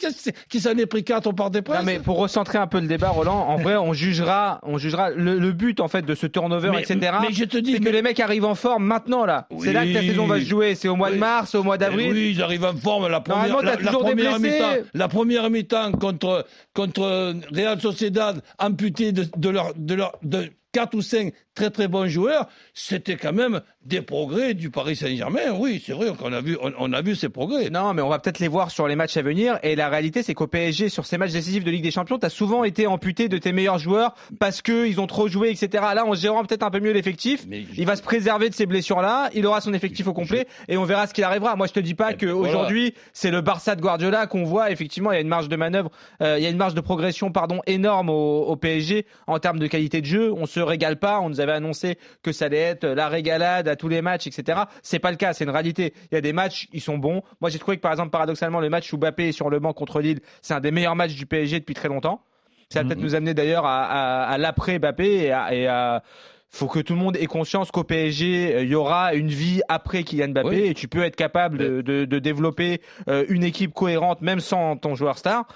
qui, 0.49 0.59
s'en 0.59 0.71
est 0.71 0.85
pris 0.87 1.03
4 1.03 1.31
par 1.33 1.51
des 1.51 1.61
presse 1.61 1.79
Non, 1.79 1.85
mais 1.85 1.99
pour 1.99 2.17
recentrer 2.17 2.57
un 2.57 2.67
peu 2.67 2.79
le 2.79 2.87
débat, 2.87 3.09
Roland, 3.09 3.47
en 3.47 3.57
vrai, 3.57 3.77
on 3.77 3.93
jugera, 3.93 4.59
on 4.63 4.79
jugera 4.79 5.11
le, 5.11 5.51
but 5.51 5.79
en 5.79 5.87
fait 5.87 6.01
de 6.01 6.15
ce 6.15 6.25
turnover, 6.25 6.71
etc. 6.79 7.17
Mais 7.21 7.33
je 7.33 7.45
te 7.45 7.57
dis, 7.57 7.73
c'est 7.73 7.79
que 7.79 7.89
les 7.89 8.01
mecs 8.01 8.19
arrivent 8.19 8.45
en 8.45 8.55
forme 8.55 8.83
maintenant 8.83 9.25
là 9.25 9.47
là 9.75 9.85
que 9.85 9.91
la 9.91 10.01
saison 10.01 10.27
va 10.27 10.39
se 10.39 10.45
jouer. 10.45 10.75
C'est 10.75 10.87
au 10.87 10.95
mois 10.95 11.11
de 11.11 11.17
mars, 11.17 11.55
au 11.55 11.63
mois 11.63 11.77
d'avril. 11.77 12.11
Oui, 12.11 12.31
ils 12.35 12.41
arrivent 12.41 12.65
en 12.65 12.75
forme. 12.75 13.07
La 13.07 13.21
première, 13.21 13.61
la, 13.61 13.77
première 13.91 14.39
mi-temps, 14.39 14.75
la 14.93 15.07
première 15.07 15.49
mi-temps 15.49 15.91
contre 15.93 16.45
contre 16.73 17.35
Real 17.53 17.79
Sociedad 17.79 18.41
amputée 18.59 19.11
de, 19.11 19.25
de 19.37 19.49
leur 19.49 19.73
de 19.75 19.93
leur 19.93 20.13
de 20.23 20.49
4 20.75 20.93
ou 20.93 21.01
5 21.01 21.31
très 21.55 21.69
très 21.69 21.87
bons 21.87 22.07
joueurs, 22.07 22.49
c'était 22.73 23.15
quand 23.15 23.31
même 23.31 23.61
des 23.85 24.01
progrès 24.01 24.53
du 24.53 24.69
Paris 24.69 24.97
Saint-Germain. 24.97 25.53
Oui, 25.57 25.81
c'est 25.83 25.93
vrai 25.93 26.07
qu'on 26.19 26.33
a 26.33 26.41
vu, 26.41 26.57
on, 26.61 26.91
a 26.91 27.01
vu 27.01 27.15
ces 27.15 27.29
progrès. 27.29 27.69
Non, 27.69 27.93
mais 27.93 28.01
on 28.01 28.09
va 28.09 28.19
peut-être 28.19 28.39
les 28.39 28.49
voir 28.49 28.71
sur 28.71 28.85
les 28.87 28.97
matchs 28.97 29.15
à 29.15 29.21
venir. 29.21 29.57
Et 29.63 29.77
la 29.77 29.87
réalité, 29.87 30.21
c'est 30.21 30.33
qu'au 30.33 30.47
PSG, 30.47 30.89
sur 30.89 31.05
ces 31.05 31.17
matchs 31.17 31.31
décisifs 31.31 31.63
de 31.63 31.71
Ligue 31.71 31.83
des 31.83 31.91
Champions, 31.91 32.19
tu 32.19 32.25
as 32.25 32.29
souvent 32.29 32.65
été 32.65 32.87
amputé 32.87 33.29
de 33.29 33.37
tes 33.37 33.53
meilleurs 33.53 33.77
joueurs 33.77 34.15
parce 34.37 34.61
qu'ils 34.61 34.99
ont 34.99 35.07
trop 35.07 35.29
joué, 35.29 35.49
etc. 35.49 35.81
Là, 35.95 36.05
en 36.05 36.13
gérant 36.13 36.43
peut-être 36.43 36.63
un 36.63 36.71
peu 36.71 36.81
mieux 36.81 36.91
l'effectif, 36.91 37.45
il 37.49 37.85
va 37.85 37.95
se 37.95 38.01
préserver 38.01 38.49
de 38.49 38.55
ces 38.55 38.65
blessures-là. 38.65 39.29
Il 39.33 39.45
aura 39.47 39.61
son 39.61 39.73
effectif 39.73 40.07
au 40.07 40.13
complet 40.13 40.47
et 40.67 40.75
on 40.75 40.83
verra 40.83 41.07
ce 41.07 41.13
qu'il 41.13 41.23
arrivera. 41.23 41.55
Moi, 41.55 41.67
je 41.67 41.73
te 41.73 41.79
dis 41.79 41.95
pas 41.95 42.13
qu'aujourd'hui, 42.13 42.95
c'est 43.13 43.31
le 43.31 43.39
Barça 43.39 43.77
de 43.77 43.81
Guardiola 43.81 44.27
qu'on 44.27 44.43
voit. 44.43 44.71
Effectivement, 44.71 45.13
il 45.13 45.15
y 45.15 45.19
a 45.19 45.21
une 45.21 45.29
marge 45.29 45.47
de 45.47 45.55
manœuvre, 45.55 45.89
euh, 46.21 46.35
il 46.37 46.43
y 46.43 46.47
a 46.47 46.49
une 46.49 46.57
marge 46.57 46.73
de 46.73 46.81
progression, 46.81 47.31
pardon, 47.31 47.61
énorme 47.65 48.09
au, 48.09 48.41
au 48.41 48.57
PSG 48.57 49.05
en 49.27 49.39
termes 49.39 49.59
de 49.59 49.67
qualité 49.67 50.01
de 50.01 50.05
jeu. 50.05 50.33
On 50.35 50.47
se 50.47 50.64
régale 50.65 50.97
pas. 50.97 51.19
On 51.21 51.29
nous 51.29 51.39
avait 51.39 51.51
annoncé 51.51 51.97
que 52.23 52.31
ça 52.31 52.45
allait 52.45 52.57
être 52.57 52.85
la 52.85 53.07
régalade 53.07 53.67
à 53.67 53.75
tous 53.75 53.87
les 53.87 54.01
matchs, 54.01 54.27
etc. 54.27 54.63
C'est 54.81 54.99
pas 54.99 55.11
le 55.11 55.17
cas, 55.17 55.33
c'est 55.33 55.43
une 55.43 55.49
réalité. 55.49 55.93
Il 56.11 56.15
y 56.15 56.17
a 56.17 56.21
des 56.21 56.33
matchs, 56.33 56.67
ils 56.73 56.81
sont 56.81 56.97
bons. 56.97 57.21
Moi, 57.41 57.49
j'ai 57.49 57.59
trouvé 57.59 57.77
que 57.77 57.81
par 57.81 57.91
exemple, 57.91 58.11
paradoxalement, 58.11 58.59
le 58.59 58.69
match 58.69 58.91
où 58.93 58.97
Mbappé 58.97 59.29
est 59.29 59.31
sur 59.31 59.49
le 59.49 59.59
banc 59.59 59.73
contre 59.73 60.01
Lille, 60.01 60.19
c'est 60.41 60.53
un 60.53 60.59
des 60.59 60.71
meilleurs 60.71 60.95
matchs 60.95 61.15
du 61.15 61.25
PSG 61.25 61.59
depuis 61.59 61.75
très 61.75 61.87
longtemps. 61.87 62.21
Ça 62.69 62.79
va 62.79 62.85
peut-être 62.85 62.99
mhm. 62.99 63.05
nous 63.05 63.15
amener 63.15 63.33
d'ailleurs 63.33 63.65
à, 63.65 64.37
l'après 64.37 64.79
Mbappé 64.79 65.25
et 65.25 65.31
à, 65.31 66.03
faut 66.49 66.67
que 66.67 66.79
tout 66.79 66.93
le 66.93 66.99
monde 66.99 67.17
ait 67.17 67.25
conscience 67.25 67.69
qu'au 67.69 67.83
PSG, 67.83 68.61
il 68.61 68.69
y 68.69 68.75
aura 68.75 69.13
une 69.13 69.27
vie 69.27 69.61
après 69.67 70.03
Kylian 70.03 70.29
Mbappé 70.29 70.69
et 70.69 70.73
tu 70.73 70.87
peux 70.87 71.03
être 71.03 71.15
capable 71.15 71.83
de, 71.83 72.19
développer 72.19 72.81
euh, 73.09 73.25
une 73.27 73.43
équipe 73.43 73.73
cohérente 73.73 74.21
même 74.21 74.39
sans 74.39 74.77
ton 74.77 74.95
joueur 74.95 75.17
star. 75.17 75.47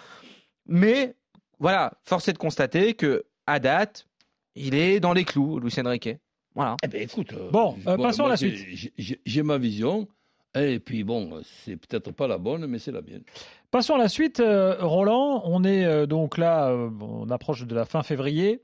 Mais 0.67 1.15
voilà, 1.59 1.93
force 2.03 2.27
est 2.27 2.33
de 2.33 2.37
constater 2.37 2.93
que 2.93 3.23
à 3.47 3.59
date, 3.59 4.07
il 4.59 4.75
est 4.75 4.99
dans 4.99 5.13
les 5.13 5.23
clous, 5.23 5.59
Luis 5.59 5.73
Enrique. 5.83 6.09
Voilà. 6.53 6.75
Eh 6.83 6.87
ben, 6.87 7.01
écoute, 7.01 7.33
euh, 7.33 7.49
bon, 7.51 7.75
euh, 7.87 7.97
passons 7.97 8.25
à 8.25 8.29
la 8.29 8.37
suite. 8.37 8.57
J'ai 8.97 9.43
ma 9.43 9.57
vision. 9.57 10.07
Et 10.55 10.79
puis 10.79 11.03
bon, 11.03 11.41
c'est 11.63 11.75
peut-être 11.75 12.11
pas 12.11 12.27
la 12.27 12.39
bonne, 12.39 12.65
mais 12.65 12.79
c'est 12.79 12.91
la 12.91 13.01
mienne. 13.01 13.21
Passons 13.69 13.93
à 13.93 13.97
la 13.99 14.09
suite, 14.09 14.39
euh, 14.39 14.77
Roland. 14.79 15.43
On 15.45 15.63
est 15.63 16.07
donc 16.07 16.39
là, 16.39 16.75
on 17.01 17.29
approche 17.29 17.65
de 17.65 17.75
la 17.75 17.85
fin 17.85 18.01
février. 18.01 18.61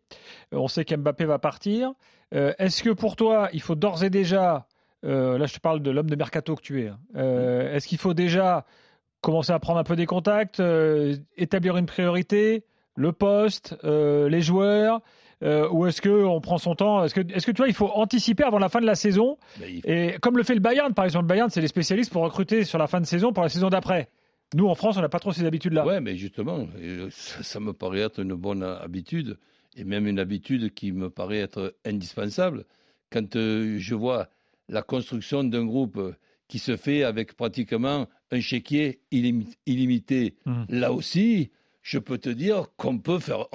on 0.51 0.67
sait 0.67 0.83
qu'Mbappé 0.83 1.25
va 1.25 1.37
partir. 1.39 1.93
Est-ce 2.31 2.81
que 2.81 2.89
pour 2.89 3.15
toi, 3.15 3.49
il 3.53 3.61
faut 3.61 3.75
d'ores 3.75 4.03
et 4.03 4.09
déjà, 4.09 4.67
là 5.03 5.45
je 5.45 5.53
te 5.53 5.59
parle 5.59 5.81
de 5.81 5.91
l'homme 5.91 6.09
de 6.09 6.15
mercato 6.15 6.55
que 6.55 6.61
tu 6.61 6.83
es, 6.83 6.87
hein, 6.87 6.97
est-ce 7.71 7.87
qu'il 7.87 7.99
faut 7.99 8.15
déjà 8.15 8.65
commencer 9.21 9.51
à 9.51 9.59
prendre 9.59 9.79
un 9.79 9.83
peu 9.83 9.95
des 9.95 10.07
contacts, 10.07 10.61
établir 11.37 11.77
une 11.77 11.85
priorité, 11.85 12.65
le 12.95 13.11
poste, 13.11 13.75
les 13.83 14.41
joueurs 14.41 15.01
euh, 15.43 15.69
ou 15.69 15.85
est-ce 15.85 16.01
qu'on 16.01 16.39
prend 16.39 16.57
son 16.57 16.75
temps 16.75 17.03
Est-ce 17.03 17.13
que, 17.13 17.21
est 17.21 17.45
que 17.45 17.51
tu 17.51 17.57
vois, 17.57 17.67
il 17.67 17.73
faut 17.73 17.89
anticiper 17.93 18.43
avant 18.43 18.59
la 18.59 18.69
fin 18.69 18.79
de 18.79 18.85
la 18.85 18.95
saison 18.95 19.37
Et 19.61 20.15
comme 20.21 20.37
le 20.37 20.43
fait 20.43 20.53
le 20.53 20.61
Bayern, 20.61 20.93
par 20.93 21.05
exemple, 21.05 21.25
le 21.25 21.29
Bayern, 21.29 21.49
c'est 21.49 21.61
les 21.61 21.67
spécialistes 21.67 22.11
pour 22.11 22.23
recruter 22.23 22.63
sur 22.63 22.77
la 22.77 22.87
fin 22.87 23.01
de 23.01 23.05
saison 23.05 23.33
pour 23.33 23.43
la 23.43 23.49
saison 23.49 23.69
d'après. 23.69 24.09
Nous, 24.53 24.67
en 24.67 24.75
France, 24.75 24.97
on 24.97 25.01
n'a 25.01 25.09
pas 25.09 25.19
trop 25.19 25.33
ces 25.33 25.45
habitudes-là. 25.45 25.85
Ouais, 25.85 25.99
mais 25.99 26.15
justement, 26.15 26.67
euh, 26.79 27.09
ça, 27.11 27.59
me 27.59 27.73
paraît 27.73 28.01
être 28.01 28.19
une 28.21 28.35
bonne 28.35 28.63
habitude, 28.63 29.37
et 29.75 29.83
même 29.83 30.07
une 30.07 30.19
habitude 30.19 30.73
qui 30.73 30.91
me 30.91 31.09
paraît 31.09 31.39
être 31.39 31.75
indispensable. 31.83 32.65
Quand 33.11 33.35
euh, 33.35 33.77
je 33.77 33.95
vois 33.95 34.29
la 34.69 34.81
construction 34.81 35.43
d'un 35.43 35.65
groupe 35.65 35.99
qui 36.47 36.59
se 36.59 36.77
fait 36.77 37.03
avec 37.03 37.35
pratiquement 37.35 38.07
un 38.31 38.39
chéquier 38.39 38.99
illimité, 39.11 40.35
mmh. 40.45 40.63
là 40.69 40.93
aussi, 40.93 41.51
je 41.85 41.99
peux 41.99 42.17
te 42.17 42.29
dire 42.29 42.65
qu'on 42.77 42.97
peut 42.97 43.19
faire, 43.19 43.47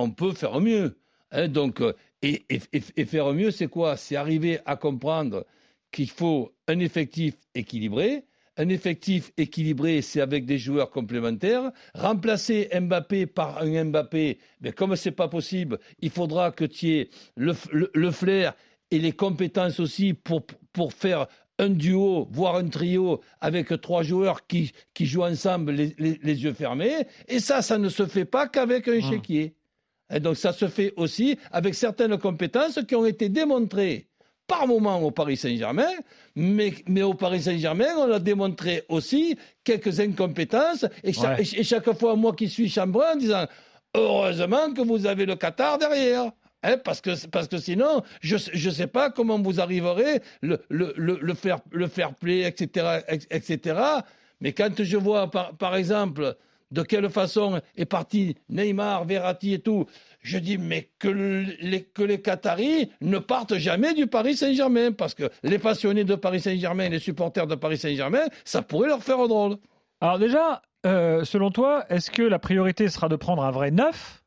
mieux. 0.61 0.97
Hein, 1.33 1.53
euh, 1.83 1.93
et, 2.23 3.05
faire 3.05 3.33
mieux, 3.33 3.51
c'est 3.51 3.67
quoi? 3.67 3.97
C'est 3.97 4.15
arriver 4.15 4.61
à 4.67 4.77
comprendre 4.77 5.45
qu'il 5.91 6.09
faut 6.09 6.55
un 6.69 6.79
effectif 6.79 7.35
équilibré. 7.57 8.25
Un 8.57 8.69
effectif 8.69 9.33
équilibré, 9.37 10.01
c'est 10.01 10.21
avec 10.21 10.47
des 10.47 10.59
joueurs 10.59 10.91
complémentaires. 10.91 11.73
Remplacer 11.95 12.69
Mbappé 12.73 13.27
par 13.27 13.59
un 13.59 13.85
Mbappé, 13.87 14.39
mais 14.61 14.71
comme 14.73 14.95
ce 14.95 15.09
n'est 15.09 15.15
pas 15.15 15.29
possible, 15.29 15.81
il 15.99 16.11
faudra 16.11 16.53
que 16.53 16.65
tu 16.65 16.91
aies 16.91 17.11
le, 17.37 17.53
flair 18.13 18.55
et 18.93 19.01
les 19.01 19.13
compétences 19.13 19.81
aussi 19.81 20.15
pour 20.15 20.93
faire 20.93 21.27
un 21.61 21.71
duo, 21.71 22.27
voire 22.33 22.57
un 22.57 22.69
trio 22.69 23.21
avec 23.41 23.69
trois 23.81 24.03
joueurs 24.03 24.47
qui, 24.47 24.73
qui 24.95 25.07
jouent 25.07 25.25
ensemble 25.25 25.73
les, 25.73 26.19
yeux 26.23 26.55
fermés. 26.55 27.07
Et 27.29 27.39
ça, 27.39 27.63
ça 27.63 27.79
ne 27.79 27.89
se 27.89 28.07
fait 28.07 28.25
pas 28.25 28.49
qu'avec 28.49 28.89
un 28.89 28.99
mmh. 28.99 29.11
chéquier. 29.11 29.55
Et 30.13 30.21
donc 30.21 30.37
ça 30.37 30.53
se 30.53 30.67
fait 30.69 30.93
aussi 30.97 31.39
avec 31.53 31.75
certaines 31.75 32.19
compétences 32.19 32.81
qui 32.89 32.97
ont 32.97 33.07
été 33.07 33.29
démontrées 33.29 34.09
par 34.47 34.67
moment 34.67 35.01
au 35.01 35.13
Paris 35.13 35.37
Saint-Germain, 35.37 35.93
mais, 36.35 36.75
mais, 36.89 37.03
au 37.05 37.15
Paris 37.15 37.43
Saint-Germain, 37.43 37.95
on 37.99 38.11
a 38.11 38.19
démontré 38.19 38.83
aussi 38.89 39.37
quelques 39.63 40.01
incompétences. 40.01 40.87
Et, 41.05 41.13
chaque 41.13 41.93
fois, 41.93 42.17
moi 42.17 42.35
qui 42.35 42.49
suis 42.49 42.69
chambrun, 42.69 43.13
en 43.13 43.17
disant 43.17 43.47
heureusement 43.95 44.73
que 44.75 44.81
vous 44.81 45.07
avez 45.07 45.25
le 45.25 45.37
Qatar 45.37 45.79
derrière. 45.79 46.33
Hein, 46.63 46.77
parce, 46.85 47.01
que, 47.01 47.27
parce 47.29 47.49
que 47.49 47.57
sinon, 47.57 48.03
je 48.21 48.35
ne 48.35 48.73
sais 48.73 48.87
pas 48.87 49.11
comment 49.11 49.41
vous 49.41 49.61
arriverez, 49.61 50.21
le, 50.43 50.61
le, 50.69 50.93
le, 50.97 51.19
le, 51.21 51.35
faire, 51.35 51.61
le 51.71 51.89
fair 51.89 52.15
play, 52.15 52.43
etc., 52.43 53.01
etc. 53.31 53.81
Mais 54.41 54.53
quand 54.53 54.83
je 54.83 54.97
vois, 54.97 55.31
par, 55.31 55.57
par 55.57 55.75
exemple, 55.77 56.37
de 56.71 56.83
quelle 56.83 57.09
façon 57.09 57.61
est 57.77 57.85
parti 57.85 58.37
Neymar, 58.49 59.05
Verratti 59.05 59.55
et 59.55 59.59
tout. 59.61 59.87
Je 60.21 60.39
dis, 60.39 60.59
mais 60.59 60.91
que 60.99 61.09
les, 61.09 61.83
que 61.83 62.03
les 62.03 62.21
Qataris 62.21 62.91
ne 63.01 63.19
partent 63.19 63.57
jamais 63.57 63.95
du 63.95 64.07
Paris 64.07 64.37
Saint-Germain, 64.37 64.93
parce 64.93 65.15
que 65.15 65.31
les 65.43 65.59
passionnés 65.59 66.05
de 66.05 66.15
Paris 66.15 66.41
Saint-Germain, 66.41 66.89
les 66.89 66.99
supporters 66.99 67.47
de 67.47 67.55
Paris 67.55 67.79
Saint-Germain, 67.79 68.27
ça 68.45 68.63
pourrait 68.63 68.89
leur 68.89 69.03
faire 69.03 69.27
drôle. 69.27 69.57
Alors 70.01 70.19
déjà, 70.19 70.63
euh, 70.87 71.25
selon 71.25 71.51
toi, 71.51 71.85
est-ce 71.89 72.11
que 72.11 72.23
la 72.23 72.39
priorité 72.39 72.89
sera 72.89 73.09
de 73.09 73.17
prendre 73.17 73.45
un 73.45 73.51
vrai 73.51 73.71
neuf 73.71 74.20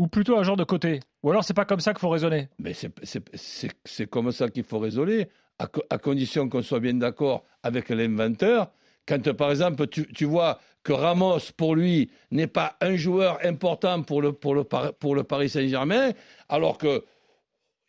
ou 0.00 0.08
plutôt 0.08 0.38
un 0.38 0.42
genre 0.42 0.56
de 0.56 0.64
côté 0.64 1.00
Ou 1.22 1.30
alors 1.30 1.44
c'est 1.44 1.52
pas 1.52 1.66
comme 1.66 1.78
ça 1.78 1.92
qu'il 1.92 2.00
faut 2.00 2.08
raisonner 2.08 2.48
Mais 2.58 2.72
c'est 2.72 4.06
comme 4.06 4.32
ça 4.32 4.48
qu'il 4.48 4.64
faut 4.64 4.78
raisonner, 4.78 5.28
à, 5.58 5.98
condition 5.98 6.48
qu'on 6.48 6.62
soit 6.62 6.80
bien 6.80 6.94
d'accord 6.94 7.44
avec 7.62 7.90
l'inventeur. 7.90 8.72
Quand 9.06 9.30
par 9.34 9.50
exemple 9.50 9.86
tu 9.88 10.24
vois 10.24 10.58
que 10.84 10.94
Ramos, 10.94 11.52
pour 11.54 11.74
lui, 11.76 12.10
n'est 12.30 12.46
pas 12.46 12.76
un 12.80 12.96
joueur 12.96 13.38
important 13.44 14.02
pour 14.02 14.22
le, 14.22 14.32
pour 14.32 14.54
le, 14.54 14.64
pour 14.64 15.14
le 15.14 15.22
Paris 15.22 15.50
Saint-Germain, 15.50 16.12
alors 16.48 16.78
que 16.78 17.04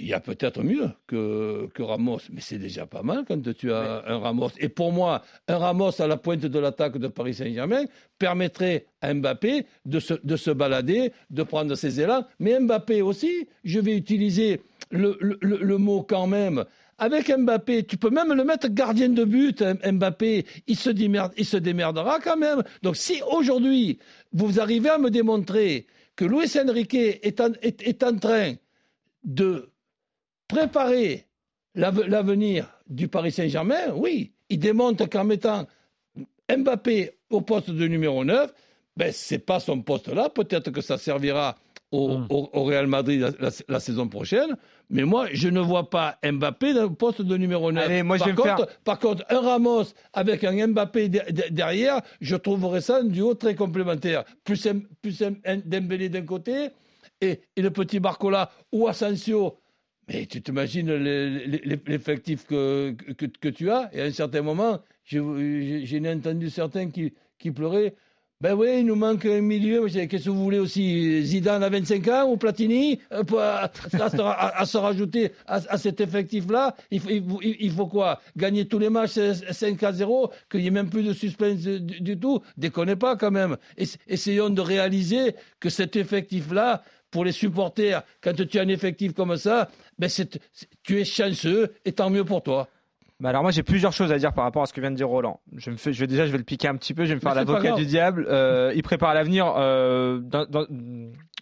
il 0.01 0.08
y 0.08 0.13
a 0.13 0.20
peut-être 0.20 0.63
mieux 0.63 0.89
que, 1.08 1.67
que 1.74 1.84
Ramos, 1.84 2.20
mais 2.31 2.41
c'est 2.41 2.58
déjà 2.58 2.86
pas 2.86 3.03
mal 3.03 3.24
quand 3.27 3.41
tu 3.53 3.72
as 3.72 4.03
un 4.08 4.17
Ramos. 4.17 4.50
Et 4.58 4.70
pour 4.70 4.91
moi, 4.91 5.22
un 5.48 5.58
Ramos 5.58 6.01
à 6.01 6.08
la 6.08 6.17
pointe 6.17 6.41
de 6.41 6.60
l'attaque 6.60 6.98
de 6.98 7.08
Paris 7.08 7.36
Saint-Germain 7.36 7.86
permettrait 8.17 8.88
à 9.01 9.13
Mbappé 9.13 9.65
de 9.86 10.00
se, 10.00 10.15
de 10.24 10.36
se 10.36 10.51
balader, 10.51 11.13
de 11.29 11.43
prendre 11.43 11.75
ses 11.75 12.01
élans. 12.01 12.25
Mais 12.39 12.60
Mbappé 12.60 13.01
aussi, 13.01 13.48
je 13.63 13.79
vais 13.79 13.96
utiliser 13.96 14.62
le, 14.89 15.17
le, 15.22 15.38
le 15.41 15.77
mot 15.77 16.01
quand 16.01 16.27
même. 16.27 16.65
Avec 16.98 17.31
Mbappé, 17.36 17.84
tu 17.86 17.98
peux 17.98 18.10
même 18.10 18.34
le 18.34 18.43
mettre 18.43 18.67
gardien 18.70 19.10
de 19.10 19.24
but, 19.24 19.63
Mbappé, 19.86 20.46
il 20.67 20.75
se, 20.75 20.89
démerde, 20.89 21.34
il 21.38 21.46
se 21.46 21.58
démerdera 21.58 22.20
quand 22.20 22.38
même. 22.38 22.63
Donc 22.81 22.96
si 22.96 23.22
aujourd'hui, 23.31 24.00
vous 24.34 24.60
arrivez 24.60 24.89
à 24.89 24.98
me 24.98 25.10
démontrer 25.10 25.88
que 26.15 26.25
Luis 26.25 26.51
Enrique 26.60 26.93
est 26.96 27.39
en, 27.39 27.53
est, 27.62 27.81
est 27.81 28.03
en 28.03 28.15
train 28.17 28.53
de 29.24 29.70
préparer 30.51 31.25
l'avenir 31.75 32.67
du 32.88 33.08
Paris 33.08 33.31
Saint-Germain, 33.31 33.93
oui, 33.96 34.34
il 34.50 34.60
démontre 34.60 35.10
qu'en 35.10 35.24
mettant 35.24 35.65
Mbappé 36.50 37.12
au 37.29 37.41
poste 37.41 37.70
de 37.70 37.88
numéro 37.88 38.25
9, 38.25 38.53
ben, 38.98 39.13
ce 39.13 39.36
n'est 39.36 39.39
pas 39.39 39.62
son 39.62 39.81
poste 39.81 40.10
là. 40.10 40.29
Peut-être 40.29 40.70
que 40.72 40.81
ça 40.81 40.98
servira 40.98 41.55
au, 41.91 42.17
hmm. 42.17 42.27
Real 42.53 42.88
Madrid 42.88 43.36
la, 43.67 43.79
saison 43.79 44.08
prochaine. 44.08 44.58
Mais 44.89 45.03
moi, 45.03 45.27
je 45.31 45.48
ne 45.48 45.62
vois 45.62 45.89
pas 45.89 46.17
Mbappé 46.24 46.74
dans 46.74 46.84
le 46.84 46.93
poste 46.93 47.22
de 47.22 47.38
numéro 47.38 47.72
9. 47.72 48.03
moi, 48.03 48.17
par, 48.17 48.36
contre, 48.36 48.67
par, 48.84 49.00
contre, 49.00 49.25
un 49.29 49.39
Ramos 49.39 49.86
avec 50.12 50.43
un 50.43 50.67
Mbappé 50.67 51.10
derrière, 51.50 52.01
je 52.20 52.36
trouverais 52.36 52.81
ça 52.81 52.98
un 52.98 53.05
duo 53.05 53.34
très 53.34 53.55
complémentaire. 53.55 54.25
Plus, 54.43 54.67
plus 55.01 55.24
Dembélé 55.65 56.10
d'un 56.10 56.25
côté 56.25 56.70
et, 57.22 57.39
et, 57.55 57.62
le 57.62 57.72
petit 57.72 58.00
Barcola 58.00 58.51
ou 58.72 58.88
Asensio 58.88 59.60
mais 60.08 60.25
tu 60.25 60.41
t'imagines 60.41 60.91
l'effectif 60.93 62.46
que, 62.46 62.96
que, 63.13 63.50
tu 63.50 63.70
as, 63.70 63.89
et 63.93 64.01
à 64.01 64.05
un 64.05 64.12
certain 64.12 64.41
moment, 64.41 64.81
j'ai 65.03 66.01
entendu 66.08 66.50
certains 66.50 66.89
qui, 66.89 67.13
qui 67.38 67.51
pleuraient. 67.51 67.93
Ben 68.41 68.55
oui, 68.55 68.79
il 68.79 68.88
nous 68.88 68.96
manque 68.96 69.27
un 69.27 69.39
milieu. 69.39 69.86
Qu'est-ce 69.88 70.25
que 70.25 70.29
vous 70.31 70.43
voulez 70.43 70.58
aussi 70.58 71.24
Zidane 71.24 71.62
à 71.62 71.70
25 71.70 72.08
ans 72.08 72.31
ou 72.31 72.38
Platini 72.38 73.00
euh, 73.13 73.24
à, 73.38 73.72
à, 73.93 74.65
se 74.65 74.77
rajouter 74.77 75.31
à, 75.46 75.77
cet 75.77 76.01
effectif-là? 76.01 76.75
Il, 76.89 77.72
faut 77.72 77.86
quoi? 77.86 78.20
Gagner 78.36 78.65
tous 78.65 78.79
les 78.79 78.89
matchs 78.89 79.20
5 79.51 79.84
à 79.84 79.93
0 79.93 80.31
Qu'il 80.50 80.62
n'y 80.62 80.67
ait 80.67 80.72
même 80.72 80.89
plus 80.89 81.03
de 81.03 81.13
suspense 81.13 81.60
du, 81.60 82.01
du 82.01 82.20
tout? 82.20 82.41
Déconnez 82.58 82.96
pas 82.96 83.15
quand 83.15 83.29
même. 83.29 83.58
Essayons 84.08 84.50
de 84.50 84.62
réaliser 84.62 85.36
que 85.60 85.70
cet 85.70 85.96
effectif-là 85.96 86.81
pour 87.11 87.25
les 87.25 87.31
supporters, 87.31 88.03
quand 88.21 88.33
tu 88.33 88.57
as 88.57 88.61
un 88.61 88.67
effectif 88.69 89.13
comme 89.13 89.35
ça, 89.37 89.69
ben 89.99 90.09
tu 90.83 90.99
es 90.99 91.05
chanceux 91.05 91.73
et 91.85 91.91
tant 91.91 92.09
mieux 92.09 92.25
pour 92.25 92.41
toi. 92.41 92.67
Bah 93.21 93.29
alors 93.29 93.43
moi 93.43 93.51
j'ai 93.51 93.61
plusieurs 93.61 93.93
choses 93.93 94.11
à 94.11 94.17
dire 94.17 94.33
par 94.33 94.45
rapport 94.45 94.63
à 94.63 94.65
ce 94.65 94.73
que 94.73 94.81
vient 94.81 94.89
de 94.89 94.95
dire 94.95 95.07
Roland. 95.07 95.41
Je 95.55 95.69
me 95.69 95.77
fais, 95.77 95.93
je 95.93 95.99
vais 95.99 96.07
déjà 96.07 96.25
je 96.25 96.31
vais 96.31 96.39
le 96.39 96.43
piquer 96.43 96.67
un 96.67 96.75
petit 96.75 96.95
peu, 96.95 97.03
je 97.03 97.09
vais 97.09 97.15
me 97.15 97.19
faire 97.19 97.35
l'avocat 97.35 97.73
du 97.73 97.85
diable. 97.85 98.25
Euh, 98.27 98.73
il 98.75 98.81
prépare 98.81 99.13
l'avenir 99.13 99.53
euh, 99.57 100.17
dans, 100.17 100.47
dans, 100.47 100.65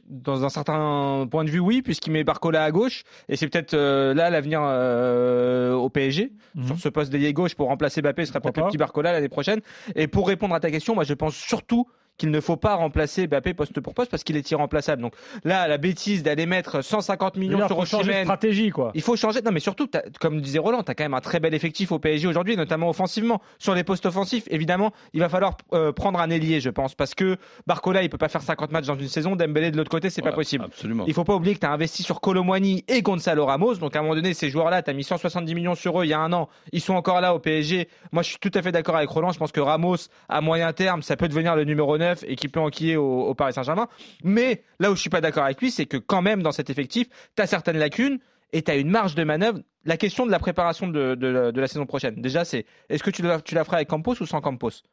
dans, 0.10 0.44
un 0.44 0.50
certain 0.50 1.26
point 1.32 1.46
de 1.46 1.50
vue 1.50 1.60
oui 1.60 1.82
puisqu'il 1.82 2.12
met 2.12 2.26
Barcola 2.26 2.66
à 2.66 2.72
gauche 2.72 3.04
et 3.30 3.38
c'est 3.38 3.48
peut-être 3.48 3.76
euh, 3.76 4.14
là 4.14 4.30
l'avenir 4.30 4.60
au 4.62 5.90
PSG 5.90 6.34
mhm. 6.56 6.66
sur 6.66 6.80
ce 6.80 6.90
poste 6.90 7.14
d'ailier 7.14 7.32
gauche 7.32 7.56
pour 7.56 7.68
remplacer 7.68 8.02
Mbappé 8.02 8.26
ce 8.26 8.32
serait 8.32 8.42
peut-être 8.42 8.58
le 8.58 8.68
petit 8.68 8.78
Barcola 8.78 9.14
l'année 9.14 9.30
prochaine. 9.30 9.62
Et 9.96 10.08
pour 10.08 10.28
répondre 10.28 10.56
à 10.56 10.60
ta 10.60 10.72
question, 10.72 10.96
moi 10.96 11.06
je 11.06 11.14
pense 11.14 11.34
surtout 11.34 11.88
qu'il 12.20 12.30
ne 12.30 12.40
faut 12.40 12.58
pas 12.58 12.76
remplacer 12.76 13.28
Mbappé 13.28 13.56
poste 13.56 13.80
pour 13.80 13.96
poste 13.96 14.12
parce 14.12 14.24
qu'il 14.24 14.38
est 14.38 14.52
irremplaçable. 14.52 15.02
Donc 15.02 15.14
là, 15.44 15.68
la 15.68 15.78
bêtise 15.78 16.22
d'aller 16.22 16.46
mettre 16.46 16.84
150 16.84 17.38
millions 17.38 17.66
sur 17.68 17.86
changer 17.88 18.24
stratégie 18.24 18.70
quoi. 18.70 18.92
Il 18.94 19.02
faut 19.02 19.16
changer. 19.16 19.42
Non, 19.42 19.52
mais 19.52 19.60
surtout, 19.60 19.88
comme 20.20 20.42
disait 20.42 20.60
Roland, 20.60 20.84
tu 20.84 20.92
as 20.92 20.96
quand 20.96 21.06
même 21.06 21.14
un 21.14 21.22
très 21.22 21.40
bel 21.40 21.54
effectif 21.54 21.92
au 21.92 22.00
PSG 22.00 22.28
aujourd'hui, 22.28 22.58
notamment 22.58 22.90
offensivement. 22.90 23.42
Sur 23.58 23.74
les 23.74 23.84
postes 23.84 24.06
offensifs, 24.06 24.44
évidemment, 24.50 24.92
il 25.14 25.22
va 25.22 25.30
falloir 25.30 25.58
euh, 25.74 25.92
prendre 25.92 26.20
un 26.20 26.30
ailier, 26.30 26.60
je 26.60 26.70
pense, 26.70 26.94
parce 26.94 27.16
que 27.16 27.38
Barcola, 27.66 28.04
il 28.04 28.10
peut 28.10 28.18
pas 28.18 28.28
faire 28.28 28.42
50 28.42 28.72
matchs 28.72 28.88
dans 28.88 28.96
une 28.96 29.08
saison. 29.08 29.36
Dembélé 29.36 29.72
de 29.72 29.78
l'autre 29.78 29.90
côté, 29.90 30.10
c'est 30.10 30.22
pas 30.22 30.34
possible. 30.34 30.66
Absolument. 30.66 31.06
Il 31.08 31.14
faut 31.14 31.24
pas 31.24 31.36
oublier 31.36 31.56
que 31.56 31.62
tu 31.62 31.66
as 31.66 31.72
investi 31.72 32.04
sur 32.04 32.20
Colomwani 32.20 32.84
et 32.88 33.02
Gonzalo 33.02 33.46
Ramos. 33.46 33.76
Donc 33.76 33.96
à 33.96 34.00
un 34.00 34.02
moment 34.02 34.16
donné, 34.16 34.34
ces 34.34 34.50
joueurs-là, 34.50 34.84
tu 34.84 34.90
as 34.90 34.94
mis 34.94 35.04
170 35.04 35.56
millions 35.56 35.76
sur 35.76 36.00
eux 36.02 36.06
il 36.06 36.10
y 36.10 36.14
a 36.14 36.20
un 36.20 36.34
an. 36.34 36.50
Ils 36.74 36.82
sont 36.82 36.96
encore 36.96 37.22
là 37.22 37.34
au 37.34 37.40
PSG. 37.40 37.88
Moi, 38.12 38.24
je 38.24 38.30
suis 38.30 38.40
tout 38.40 38.52
à 38.54 38.62
fait 38.62 38.72
d'accord 38.72 38.98
avec 38.98 39.10
Roland. 39.10 39.32
Je 39.32 39.40
pense 39.40 39.52
que 39.52 39.62
Ramos, 39.62 39.98
à 40.28 40.42
moyen 40.42 40.74
terme, 40.74 41.02
ça 41.02 41.16
peut 41.16 41.28
devenir 41.28 41.56
le 41.56 41.64
numéro 41.64 41.98
9 41.98 42.09
et 42.28 42.36
qui 42.36 42.48
peut 42.48 42.60
enquiller 42.60 42.98
au, 42.98 43.34
Paris 43.34 43.54
Saint-Germain. 43.54 43.88
Mais 44.24 44.64
là 44.80 44.92
où 44.92 44.96
je 44.96 45.02
suis 45.02 45.10
pas 45.10 45.22
d'accord 45.22 45.44
avec 45.44 45.60
lui, 45.62 45.72
c'est 45.72 45.86
que 45.86 45.98
quand 45.98 46.22
même 46.22 46.42
dans 46.44 46.52
cet 46.52 46.70
effectif, 46.70 47.08
tu 47.36 47.42
as 47.42 47.48
certaines 47.48 47.78
lacunes 47.78 48.20
et 48.54 48.62
tu 48.62 48.72
as 48.72 48.76
une 48.76 48.90
marge 48.90 49.16
de 49.16 49.24
manœuvre. 49.24 49.60
La 49.86 49.98
question 49.98 50.26
de 50.26 50.32
la 50.32 50.40
préparation 50.40 50.88
de, 50.88 51.52
la 51.56 51.68
saison 51.68 51.86
prochaine, 51.86 52.16
déjà, 52.22 52.46
c'est 52.46 52.66
est-ce 52.90 53.04
que 53.04 53.12
tu 53.12 53.22
la, 53.22 53.42
tu 53.42 53.56
la 53.56 53.64
feras 53.64 53.78
avec 53.78 53.88
Campos 53.88 54.16
ou 54.20 54.26
sans 54.26 54.42
Campos? 54.42 54.84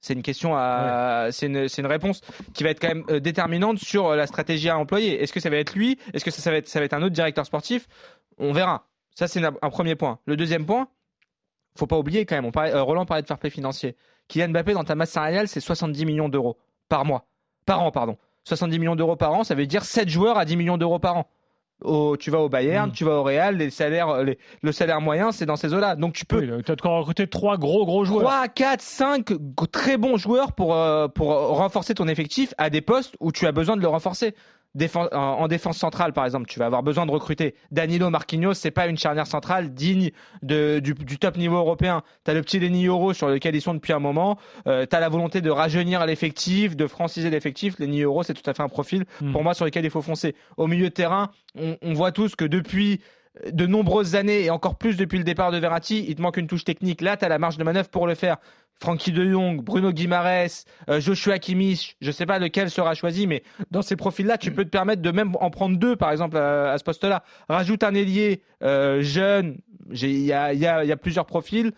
C'est 0.00 0.14
une 0.14 0.22
question 0.22 0.56
à, 0.56 1.28
c'est 1.30 1.46
une, 1.46 1.66
une, 1.76 1.86
réponse 1.86 2.22
qui 2.54 2.64
va 2.64 2.70
être 2.70 2.80
quand 2.80 2.88
même 2.88 3.04
euh, 3.10 3.20
déterminante 3.20 3.78
sur 3.78 4.06
euh, 4.06 4.16
la 4.16 4.26
stratégie 4.26 4.70
à 4.70 4.78
employer. 4.78 5.22
Est-ce 5.22 5.32
que 5.32 5.40
ça 5.40 5.50
va 5.50 5.56
être 5.56 5.74
lui? 5.74 5.98
Est-ce 6.14 6.24
que 6.24 6.30
ça, 6.30 6.50
va 6.50 6.56
être, 6.56 6.68
ça 6.68 6.78
va 6.78 6.86
être 6.86 6.94
un 6.94 7.02
autre 7.02 7.12
directeur 7.12 7.44
sportif? 7.44 7.86
On 8.38 8.52
verra. 8.52 8.86
Ça, 9.14 9.28
c'est 9.28 9.44
un 9.44 9.70
premier 9.70 9.96
point. 9.96 10.18
Le 10.24 10.36
deuxième 10.38 10.64
point, 10.64 10.88
faut 11.76 11.86
pas 11.86 11.98
oublier 11.98 12.26
quand 12.26 12.36
même, 12.36 12.44
on 12.44 12.50
parlait, 12.50 12.72
euh, 12.72 12.82
Roland 12.82 13.06
parlait 13.06 13.22
de 13.22 13.26
fair 13.26 13.38
play 13.38 13.50
financier. 13.50 13.96
Kylian 14.30 14.48
Mbappé, 14.48 14.72
dans 14.72 14.84
ta 14.84 14.94
masse 14.94 15.10
salariale, 15.10 15.48
c'est 15.48 15.60
70 15.60 16.06
millions 16.06 16.28
d'euros 16.28 16.56
par 16.88 17.04
mois. 17.04 17.26
Par 17.66 17.82
an, 17.82 17.90
pardon. 17.90 18.16
70 18.44 18.78
millions 18.78 18.96
d'euros 18.96 19.16
par 19.16 19.32
an, 19.32 19.44
ça 19.44 19.54
veut 19.54 19.66
dire 19.66 19.84
7 19.84 20.08
joueurs 20.08 20.38
à 20.38 20.44
10 20.44 20.56
millions 20.56 20.78
d'euros 20.78 20.98
par 20.98 21.16
an. 21.18 21.26
tu 22.18 22.30
vas 22.30 22.38
au 22.38 22.48
Bayern, 22.48 22.88
hmm. 22.88 22.92
tu 22.92 23.04
vas 23.04 23.16
au 23.16 23.22
Real, 23.22 23.56
les 23.56 23.70
salaires, 23.70 24.22
le 24.24 24.72
salaire 24.72 25.00
moyen, 25.00 25.32
c'est 25.32 25.46
dans 25.46 25.56
ces 25.56 25.74
eaux-là. 25.74 25.96
Donc 25.96 26.14
tu 26.14 26.24
peux. 26.24 26.62
tu 26.62 26.72
as 26.72 26.76
de 26.76 26.80
quoi 26.80 26.98
recruter 26.98 27.26
trois 27.26 27.58
gros 27.58 27.84
gros 27.84 28.04
joueurs. 28.04 28.22
3, 28.22 28.48
4, 28.48 28.80
5 28.80 29.26
très 29.72 29.96
bons 29.98 30.16
joueurs 30.16 30.52
pour, 30.52 30.74
euh, 30.74 31.08
pour 31.08 31.28
renforcer 31.28 31.94
ton 31.94 32.08
effectif 32.08 32.54
à 32.56 32.70
des 32.70 32.80
postes 32.80 33.16
où 33.20 33.32
tu 33.32 33.46
as 33.46 33.52
besoin 33.52 33.76
de 33.76 33.82
le 33.82 33.88
renforcer 33.88 34.34
en 35.12 35.48
défense 35.48 35.78
centrale, 35.78 36.12
par 36.12 36.24
exemple, 36.24 36.46
tu 36.46 36.58
vas 36.58 36.66
avoir 36.66 36.82
besoin 36.82 37.06
de 37.06 37.10
recruter 37.10 37.54
Danilo 37.70 38.10
Marquinhos. 38.10 38.54
C'est 38.54 38.70
pas 38.70 38.86
une 38.86 38.96
charnière 38.96 39.26
centrale 39.26 39.72
digne 39.74 40.10
du, 40.42 41.18
top 41.18 41.36
niveau 41.36 41.56
européen. 41.56 42.02
Tu 42.24 42.30
as 42.30 42.34
le 42.34 42.42
petit 42.42 42.58
Lenny 42.58 42.86
Euro 42.86 43.12
sur 43.12 43.28
lequel 43.28 43.54
ils 43.54 43.60
sont 43.60 43.74
depuis 43.74 43.92
un 43.92 43.98
moment. 43.98 44.38
Euh, 44.66 44.86
tu 44.88 44.94
as 44.94 45.00
la 45.00 45.08
volonté 45.08 45.40
de 45.40 45.50
rajeunir 45.50 46.06
l'effectif, 46.06 46.76
de 46.76 46.86
franciser 46.86 47.30
l'effectif. 47.30 47.78
Lenny 47.78 48.02
Euro, 48.02 48.22
c'est 48.22 48.34
tout 48.34 48.48
à 48.48 48.54
fait 48.54 48.62
un 48.62 48.68
profil 48.68 49.04
hmm. 49.20 49.32
pour 49.32 49.42
moi 49.42 49.54
sur 49.54 49.64
lequel 49.64 49.84
il 49.84 49.90
faut 49.90 50.02
foncer. 50.02 50.34
Au 50.56 50.66
milieu 50.66 50.88
de 50.88 50.94
terrain, 50.94 51.30
on, 51.56 51.76
on 51.82 51.92
voit 51.92 52.12
tous 52.12 52.36
que 52.36 52.44
depuis 52.44 53.00
de 53.50 53.66
nombreuses 53.66 54.16
années 54.16 54.44
et 54.44 54.50
encore 54.50 54.76
plus 54.76 54.96
depuis 54.96 55.18
le 55.18 55.24
départ 55.24 55.52
de 55.52 55.58
Verratti, 55.58 56.04
il 56.08 56.14
te 56.16 56.22
manque 56.22 56.36
une 56.36 56.46
touche 56.46 56.64
technique. 56.64 57.00
Là, 57.00 57.16
tu 57.16 57.24
as 57.24 57.28
la 57.28 57.38
marge 57.38 57.56
de 57.58 57.64
manœuvre 57.64 57.88
pour 57.88 58.06
le 58.06 58.14
faire. 58.14 58.36
Frankie 58.80 59.12
de 59.12 59.30
Jong, 59.30 59.62
Bruno 59.62 59.92
Guimares, 59.92 60.64
euh, 60.88 61.00
Joshua 61.00 61.38
Kimmich, 61.38 61.96
je 62.00 62.10
sais 62.10 62.24
pas 62.24 62.38
lequel 62.38 62.70
sera 62.70 62.94
choisi, 62.94 63.26
mais 63.26 63.42
dans 63.70 63.82
ces 63.82 63.94
profils-là, 63.94 64.38
tu 64.38 64.52
peux 64.52 64.64
te 64.64 64.70
permettre 64.70 65.02
de 65.02 65.10
même 65.10 65.32
en 65.38 65.50
prendre 65.50 65.76
deux, 65.78 65.96
par 65.96 66.10
exemple, 66.10 66.38
à, 66.38 66.76
ce 66.78 66.84
poste-là. 66.84 67.22
Rajoute 67.48 67.84
un 67.84 67.94
ailier 67.94 68.40
euh, 68.62 69.02
jeune, 69.02 69.58
il 69.92 70.24
y 70.24 70.32
a, 70.32 70.96
plusieurs 70.96 71.26
profils 71.26 71.72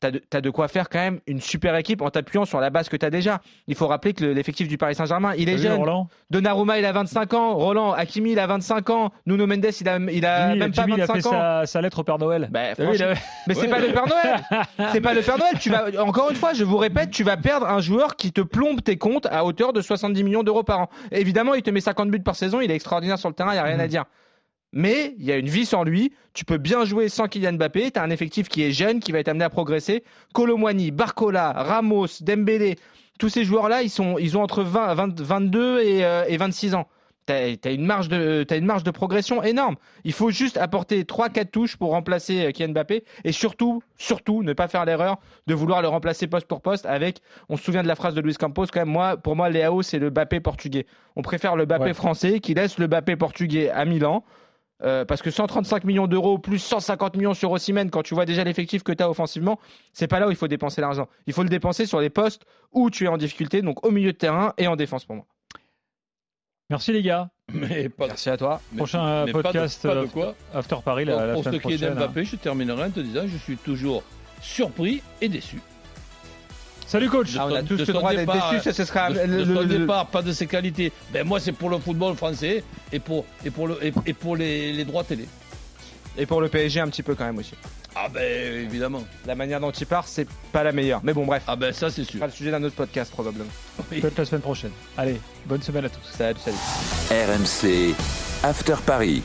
t'as 0.00 0.10
de, 0.10 0.22
as 0.32 0.40
de 0.40 0.50
quoi 0.50 0.68
faire 0.68 0.88
quand 0.88 0.98
même 0.98 1.20
une 1.26 1.40
super 1.40 1.76
équipe 1.76 2.02
en 2.02 2.10
t'appuyant 2.10 2.44
sur 2.44 2.60
la 2.60 2.70
base 2.70 2.88
que 2.88 2.96
tu 2.96 3.04
as 3.04 3.10
déjà. 3.10 3.40
Il 3.66 3.74
faut 3.74 3.86
rappeler 3.86 4.12
que 4.12 4.24
l'effectif 4.24 4.68
du 4.68 4.78
Paris 4.78 4.94
Saint-Germain, 4.94 5.34
il 5.36 5.48
est 5.48 5.58
jeune. 5.58 5.80
Donnarumma, 6.30 6.78
il 6.78 6.84
a 6.84 6.92
25 6.92 7.34
ans. 7.34 7.54
Roland, 7.54 7.92
Hakimi, 7.92 8.32
il 8.32 8.38
a 8.38 8.46
25 8.46 8.90
ans. 8.90 9.12
Nuno 9.26 9.46
Mendes, 9.46 9.66
il 9.80 9.88
a, 9.88 9.98
il 9.98 10.26
a 10.26 10.54
même 10.54 10.72
pas 10.72 10.86
25 10.86 10.96
il 10.96 11.02
a 11.02 11.06
fait 11.06 11.26
ans. 11.26 11.66
Sa, 11.66 11.80
lettre 11.80 12.00
au 12.00 12.04
Père 12.04 12.18
Noël. 12.18 12.48
Bah, 12.50 12.74
Mais 12.78 13.54
c'est 13.54 13.68
pas 13.68 13.78
le 13.80 13.92
Père 13.92 14.06
Noël. 14.06 14.40
c'est 14.92 15.00
pas 15.00 15.14
le 15.14 15.22
Père 15.22 15.38
Noël. 15.38 15.58
Tu 15.60 15.70
vas, 15.70 15.86
encore 16.02 16.30
une 16.30 16.36
fois, 16.36 16.52
je 16.52 16.64
vous 16.64 16.78
répète, 16.78 17.10
tu 17.10 17.24
vas 17.24 17.36
perdre 17.36 17.66
un 17.66 17.80
joueur 17.80 18.16
qui 18.16 18.32
te 18.32 18.40
plombe 18.40 18.82
tes 18.82 18.96
comptes 18.96 19.26
à 19.26 19.44
hauteur 19.44 19.72
de 19.72 19.80
70 19.80 20.22
millions 20.24 20.42
d'euros 20.42 20.62
par 20.62 20.80
an. 20.80 20.90
évidemment, 21.10 21.54
il 21.54 21.62
te 21.62 21.70
met 21.70 21.80
50 21.80 22.10
buts 22.10 22.20
par 22.20 22.36
saison. 22.36 22.60
Il 22.60 22.70
est 22.70 22.74
extraordinaire 22.74 23.18
sur 23.18 23.28
le 23.28 23.34
terrain. 23.34 23.52
Il 23.52 23.56
y 23.56 23.60
a 23.60 23.64
rien 23.64 23.80
à 23.80 23.86
mm. 23.86 23.88
dire 23.88 24.04
mais 24.72 25.14
il 25.18 25.24
y 25.24 25.32
a 25.32 25.36
une 25.36 25.48
vie 25.48 25.66
sans 25.66 25.82
lui. 25.82 26.12
Tu 26.34 26.44
peux 26.44 26.58
bien 26.58 26.84
jouer 26.84 27.08
sans 27.08 27.26
Kylian 27.26 27.54
Mbappé. 27.54 27.90
Tu 27.90 27.98
as 27.98 28.02
un 28.02 28.10
effectif 28.10 28.48
qui 28.48 28.62
est 28.62 28.72
jeune, 28.72 29.00
qui 29.00 29.12
va 29.12 29.18
être 29.18 29.28
amené 29.28 29.44
à 29.44 29.50
progresser. 29.50 30.04
Colomwani, 30.34 30.90
Barcola, 30.90 31.52
Ramos, 31.52 32.06
Dembélé, 32.20 32.76
tous 33.18 33.28
ces 33.28 33.44
joueurs-là, 33.44 33.82
ils, 33.82 33.90
sont, 33.90 34.18
ils 34.18 34.36
ont 34.36 34.42
entre 34.42 34.62
20, 34.62 35.20
22 35.20 35.80
et, 35.80 36.04
euh, 36.04 36.24
et 36.28 36.36
26 36.36 36.74
ans. 36.74 36.86
Tu 37.26 37.34
as, 37.34 37.72
une 37.72 37.84
marge 37.84 38.08
de, 38.08 38.46
as 38.48 38.56
une 38.56 38.64
marge 38.64 38.84
de 38.84 38.90
progression 38.90 39.42
énorme. 39.42 39.76
Il 40.04 40.14
faut 40.14 40.30
juste 40.30 40.56
apporter 40.56 41.02
3-4 41.02 41.50
touches 41.50 41.76
pour 41.76 41.90
remplacer 41.90 42.46
euh, 42.46 42.50
Kylian 42.52 42.72
Mbappé 42.72 43.04
et 43.24 43.32
surtout, 43.32 43.82
surtout, 43.98 44.42
ne 44.42 44.54
pas 44.54 44.66
faire 44.66 44.86
l'erreur 44.86 45.18
de 45.46 45.54
vouloir 45.54 45.82
le 45.82 45.88
remplacer 45.88 46.26
poste 46.26 46.46
pour 46.46 46.62
poste 46.62 46.86
avec, 46.86 47.20
on 47.50 47.58
se 47.58 47.64
souvient 47.64 47.82
de 47.82 47.88
la 47.88 47.96
phrase 47.96 48.14
de 48.14 48.22
Luis 48.22 48.34
Campos, 48.34 48.66
quand 48.72 48.80
même, 48.80 48.88
moi, 48.88 49.18
pour 49.18 49.36
moi, 49.36 49.50
Léao, 49.50 49.82
c'est 49.82 49.98
le 49.98 50.08
Mbappé 50.10 50.40
portugais. 50.40 50.86
On 51.16 51.22
préfère 51.22 51.56
le 51.56 51.66
Mbappé 51.66 51.92
français 51.92 52.40
qui 52.40 52.54
laisse 52.54 52.78
le 52.78 52.86
Mbappé 52.86 53.16
portugais 53.16 53.68
à 53.68 53.84
Milan. 53.84 54.24
Euh, 54.84 55.04
parce 55.04 55.22
que 55.22 55.30
135 55.32 55.82
millions 55.84 56.06
d'euros 56.06 56.38
plus 56.38 56.60
150 56.60 57.16
millions 57.16 57.34
sur 57.34 57.50
Ossimène, 57.50 57.90
quand 57.90 58.04
tu 58.04 58.14
vois 58.14 58.24
déjà 58.26 58.44
l'effectif 58.44 58.84
que 58.84 58.92
tu 58.92 59.02
as 59.02 59.10
offensivement, 59.10 59.58
c'est 59.92 60.06
pas 60.06 60.20
là 60.20 60.28
où 60.28 60.30
il 60.30 60.36
faut 60.36 60.46
dépenser 60.46 60.80
l'argent. 60.80 61.08
Il 61.26 61.32
faut 61.32 61.42
le 61.42 61.48
dépenser 61.48 61.84
sur 61.84 61.98
les 62.00 62.10
postes 62.10 62.42
où 62.72 62.88
tu 62.88 63.04
es 63.04 63.08
en 63.08 63.16
difficulté, 63.16 63.60
donc 63.60 63.84
au 63.84 63.90
milieu 63.90 64.12
de 64.12 64.16
terrain 64.18 64.54
et 64.56 64.68
en 64.68 64.76
défense 64.76 65.04
pour 65.04 65.16
moi. 65.16 65.26
Merci 66.70 66.92
les 66.92 67.02
gars. 67.02 67.30
Mais 67.52 67.88
pas, 67.88 68.06
Merci 68.06 68.28
à 68.30 68.36
toi. 68.36 68.60
mais- 68.72 68.78
Prochain 68.78 69.24
mais 69.24 69.32
pas 69.32 69.38
de- 69.38 69.42
podcast 69.42 69.82
pas 69.86 69.94
de, 69.94 70.00
euh, 70.00 70.06
quoi. 70.06 70.34
After 70.54 70.76
Paris 70.84 71.06
la, 71.06 71.26
la 71.26 71.32
Pour 71.32 71.42
ce 71.42 71.48
semaine 71.50 71.60
qui 71.60 71.66
est 71.72 71.76
prochaine. 71.76 71.92
hein. 71.92 71.94
d'Mbappé, 71.94 72.24
je 72.24 72.36
terminerai 72.36 72.84
en 72.84 72.90
te 72.90 73.00
disant 73.00 73.22
je 73.26 73.36
suis 73.38 73.56
toujours 73.56 74.02
surpris 74.42 75.02
et 75.22 75.28
déçu. 75.28 75.60
Salut 76.88 77.10
coach. 77.10 77.28
Ah, 77.38 77.46
on 77.48 77.54
a 77.54 77.60
de 77.62 77.68
tous 77.68 77.76
le 77.76 77.84
son 77.84 77.92
droit 77.92 78.14
d'être. 78.14 78.62
Ça, 78.62 78.72
ce 78.72 78.84
sera 78.84 79.10
de, 79.10 79.18
le- 79.20 79.26
de 79.26 79.44
le- 79.44 79.54
son 79.54 79.60
le- 79.60 79.66
départ, 79.78 80.06
pas 80.06 80.22
de 80.22 80.32
ses 80.32 80.46
qualités. 80.46 80.90
Ben 81.12 81.22
moi, 81.26 81.38
c'est 81.38 81.52
pour 81.52 81.68
le 81.68 81.78
football 81.78 82.16
français 82.16 82.64
et 82.90 82.98
pour, 82.98 83.26
et 83.44 83.50
pour, 83.50 83.68
le, 83.68 83.78
et, 83.84 83.92
et 84.06 84.14
pour 84.14 84.36
les, 84.36 84.72
les 84.72 84.84
droits 84.86 85.04
télé. 85.04 85.28
Et 86.16 86.24
pour 86.24 86.40
le 86.40 86.48
PSG 86.48 86.80
un 86.80 86.88
petit 86.88 87.02
peu 87.02 87.14
quand 87.14 87.26
même 87.26 87.36
aussi. 87.38 87.52
Ah 87.94 88.08
ben 88.08 88.22
évidemment. 88.64 89.04
La 89.26 89.34
manière 89.34 89.60
dont 89.60 89.70
il 89.70 89.86
part, 89.86 90.08
c'est 90.08 90.26
pas 90.50 90.62
la 90.64 90.72
meilleure. 90.72 91.00
Mais 91.04 91.12
bon, 91.12 91.26
bref. 91.26 91.42
Ah 91.46 91.56
ben 91.56 91.72
ça 91.72 91.90
c'est 91.90 92.04
Ce 92.04 92.10
sûr. 92.10 92.18
sera 92.20 92.26
le 92.26 92.32
sujet 92.32 92.50
d'un 92.50 92.62
autre 92.62 92.74
podcast 92.74 93.12
probablement. 93.12 93.50
Peut-être 93.90 94.16
la 94.18 94.24
semaine 94.24 94.40
prochaine. 94.40 94.70
Allez, 94.96 95.20
bonne 95.46 95.62
semaine 95.62 95.84
à 95.84 95.88
tous. 95.90 96.00
Salut, 96.16 96.38
salut. 96.42 96.56
RMC 97.10 97.94
After 98.42 98.76
Paris. 98.86 99.22